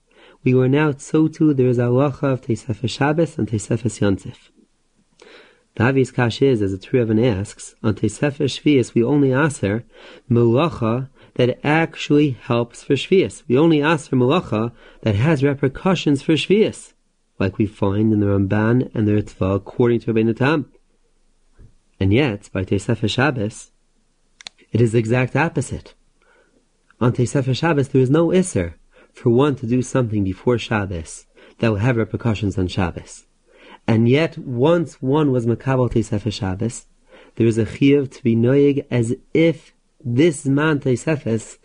[0.44, 4.36] we were now so too there is a halacha of Tesefer Shabbos and Tesefer Yontif.
[5.74, 9.82] The obvious kash is, as the Triavan asks, on Tesefer Shvius we only aser
[10.30, 13.42] melacha that actually helps for Shvius.
[13.48, 14.70] We only ask for melacha
[15.00, 16.92] that has repercussions for Shvius,
[17.40, 20.66] like we find in the Ramban and the Ritva according to Rabbeinu.
[22.00, 23.70] And yet, by Tesefer Shabbos,
[24.72, 25.94] it is the exact opposite.
[27.00, 28.74] On Tesefer Shabbos, there is no Isser
[29.12, 31.26] for one to do something before Shabbos
[31.58, 33.26] that will have repercussions on Shabbos.
[33.86, 36.86] And yet, once one was Makabal Tesefer Shabbos,
[37.36, 39.74] there is a chiyuv to be noyig as if
[40.04, 41.58] this man Tesefes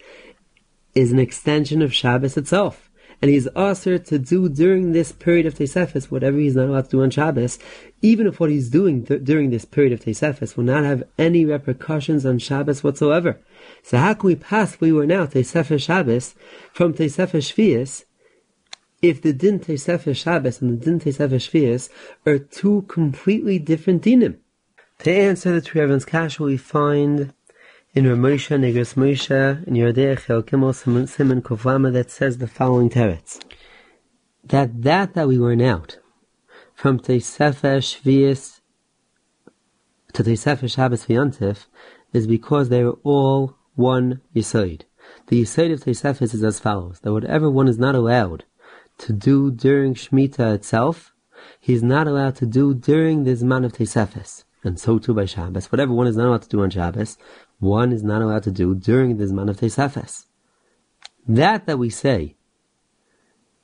[0.96, 2.89] is an extension of Shabbos itself
[3.22, 6.92] and he's asked to do during this period of Tesefes whatever he's not allowed to
[6.92, 7.60] do on Shabbos,
[8.02, 11.44] even if what he's doing th- during this period of Tesefes will not have any
[11.44, 13.40] repercussions on Shabbos whatsoever.
[13.84, 16.36] So how can we pass we were now Tesefes Shabbos
[16.74, 18.06] from Tesefes Shvius
[19.02, 21.90] if the Din Tesefes Shabbos and the Din Tesefes Shvius
[22.26, 24.38] are two completely different dinim?
[25.00, 27.34] To answer the Trevan's Kash, we find
[27.96, 30.76] in Ramosha Negras Moshe in Yerdei Chelkimel
[31.08, 33.42] Simon Kovlama that says the following teretz.
[34.44, 35.98] That that that we went out
[36.76, 38.62] from Tesefer Shvius
[40.14, 41.66] to Tesefer Shabbos V'yantif
[42.14, 44.84] is because they are all one Yisoid.
[45.28, 48.46] The Yisoid of Tesefes is as follows, that whatever one is not allowed
[49.00, 51.14] to do during Shemitah itself,
[51.60, 54.44] he is not allowed to do during the Zman of Tesefes.
[54.64, 55.72] And so too by Shabbos.
[55.72, 57.18] Whatever one is not allowed to do on Shabbos,
[57.60, 60.26] one is not allowed to do during the Zman of Tesefes.
[61.28, 62.36] That that we say,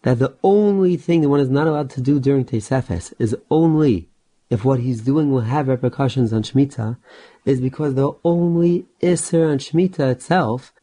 [0.04, 4.10] that the only thing that one is not allowed to do during Tesefes is only
[4.50, 6.98] if what he's doing will have repercussions on Shemitah,
[7.46, 10.74] is because the only Isser on Shemitah itself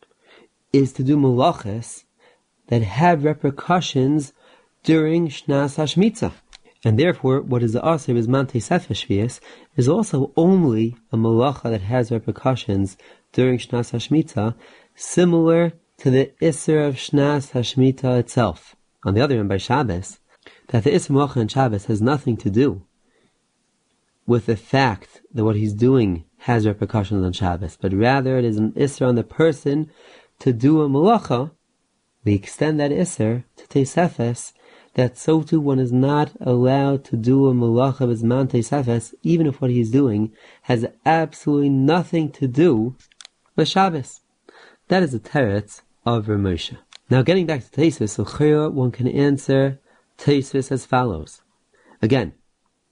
[0.73, 2.05] is to do malachas
[2.69, 4.33] that have repercussions
[4.83, 6.33] during Shnas HaShemitah.
[6.85, 9.41] And therefore, what is the Aser is Mante Sefesh
[9.77, 12.97] is also only a malacha that has repercussions
[13.33, 14.55] during Shnas HaShemitah,
[14.97, 18.75] similar to the Isser of Shnas HaShemitah itself.
[19.05, 20.19] On the other hand, by Shabbos,
[20.69, 22.83] that the Isser Malacha in Shabbos has nothing to do
[24.27, 28.57] with the fact that what he's doing has repercussions on Shabbos, but rather it is
[28.57, 29.91] an Isser on the person
[30.41, 31.53] to do a malacha,
[32.25, 34.53] we extend that Isser to Tesefes,
[34.95, 39.61] that so too one is not allowed to do a malacha bisman Tesefes, even if
[39.61, 40.33] what he's doing
[40.63, 42.95] has absolutely nothing to do
[43.57, 44.21] with Shabbos.
[44.89, 46.79] That is the teretz of Ramosha.
[47.09, 49.81] Now getting back to Tesefes, so one can answer
[50.19, 51.43] Tesefes as follows.
[52.01, 52.35] Again,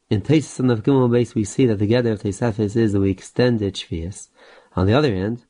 [0.08, 3.00] in Tesis on the Gimel base, we see that the gather of Tesefes is that
[3.00, 4.28] we extended Shvias.
[4.74, 5.44] On the other hand,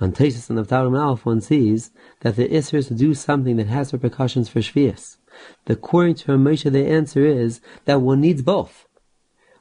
[0.00, 1.90] on Tesis on the Tarum Alf, one sees
[2.20, 5.16] that the Isra is to do something that has repercussions for Shvias.
[5.66, 8.86] According to Ramosha, the answer is that one needs both.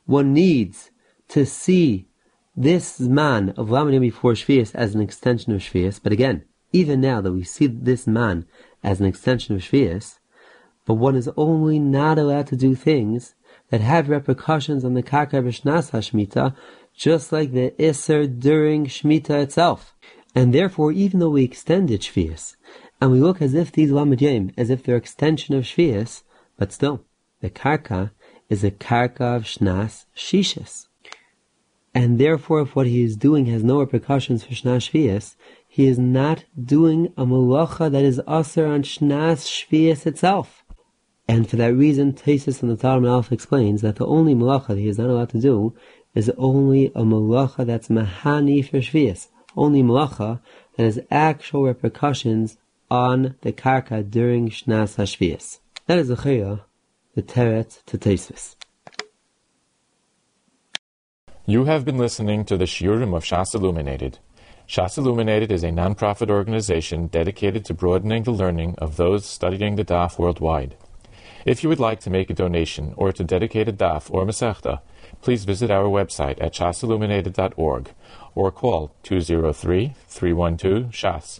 [0.06, 0.92] One needs
[1.30, 2.08] to see
[2.56, 7.22] this man of Lamadim before Shvias as an extension of Shvias, but again, even now
[7.22, 8.46] that we see this man
[8.84, 10.20] as an extension of Shvias,
[10.86, 13.36] but one is only not allowed to do things
[13.70, 16.56] that have repercussions on the Karka B'Shnas HaShmita,
[16.96, 19.94] just like the Isser during Shmita itself.
[20.34, 22.56] And therefore, even though we extended Shvias,
[23.00, 26.24] and we look as if these Lamed Yom, as if they're extension of Shvias,
[26.58, 27.04] but still,
[27.42, 28.12] the Karka
[28.50, 30.88] is a Karka of Shnas Shishis.
[31.94, 35.36] And therefore, if what he is doing has no repercussions for Shnas Shvias,
[35.68, 40.64] he is not doing a malacha that is usher on Shnas Shvias itself.
[41.28, 44.78] And for that reason, Tesis and the Talmud Alpha explains that the only malacha that
[44.78, 45.76] he is not allowed to do
[46.16, 50.40] is only a malacha that's mahani for shvius, only malacha
[50.76, 52.58] that has actual repercussions
[52.90, 55.60] on the karka during shnas hashvius.
[55.88, 56.62] That is the chaya,
[57.16, 58.56] the teret to Tesis.
[61.46, 64.20] You have been listening to the Shiurim of Shas Illuminated.
[64.68, 69.86] Shas Illuminated is a non-profit organization dedicated to broadening the learning of those studying the
[69.86, 70.76] Daf worldwide.
[71.46, 74.82] If you would like to make a donation or to dedicate a daf or masechta,
[75.22, 77.94] please visit our website at shasilluminated.org
[78.36, 81.40] or call 203-312-SHAS.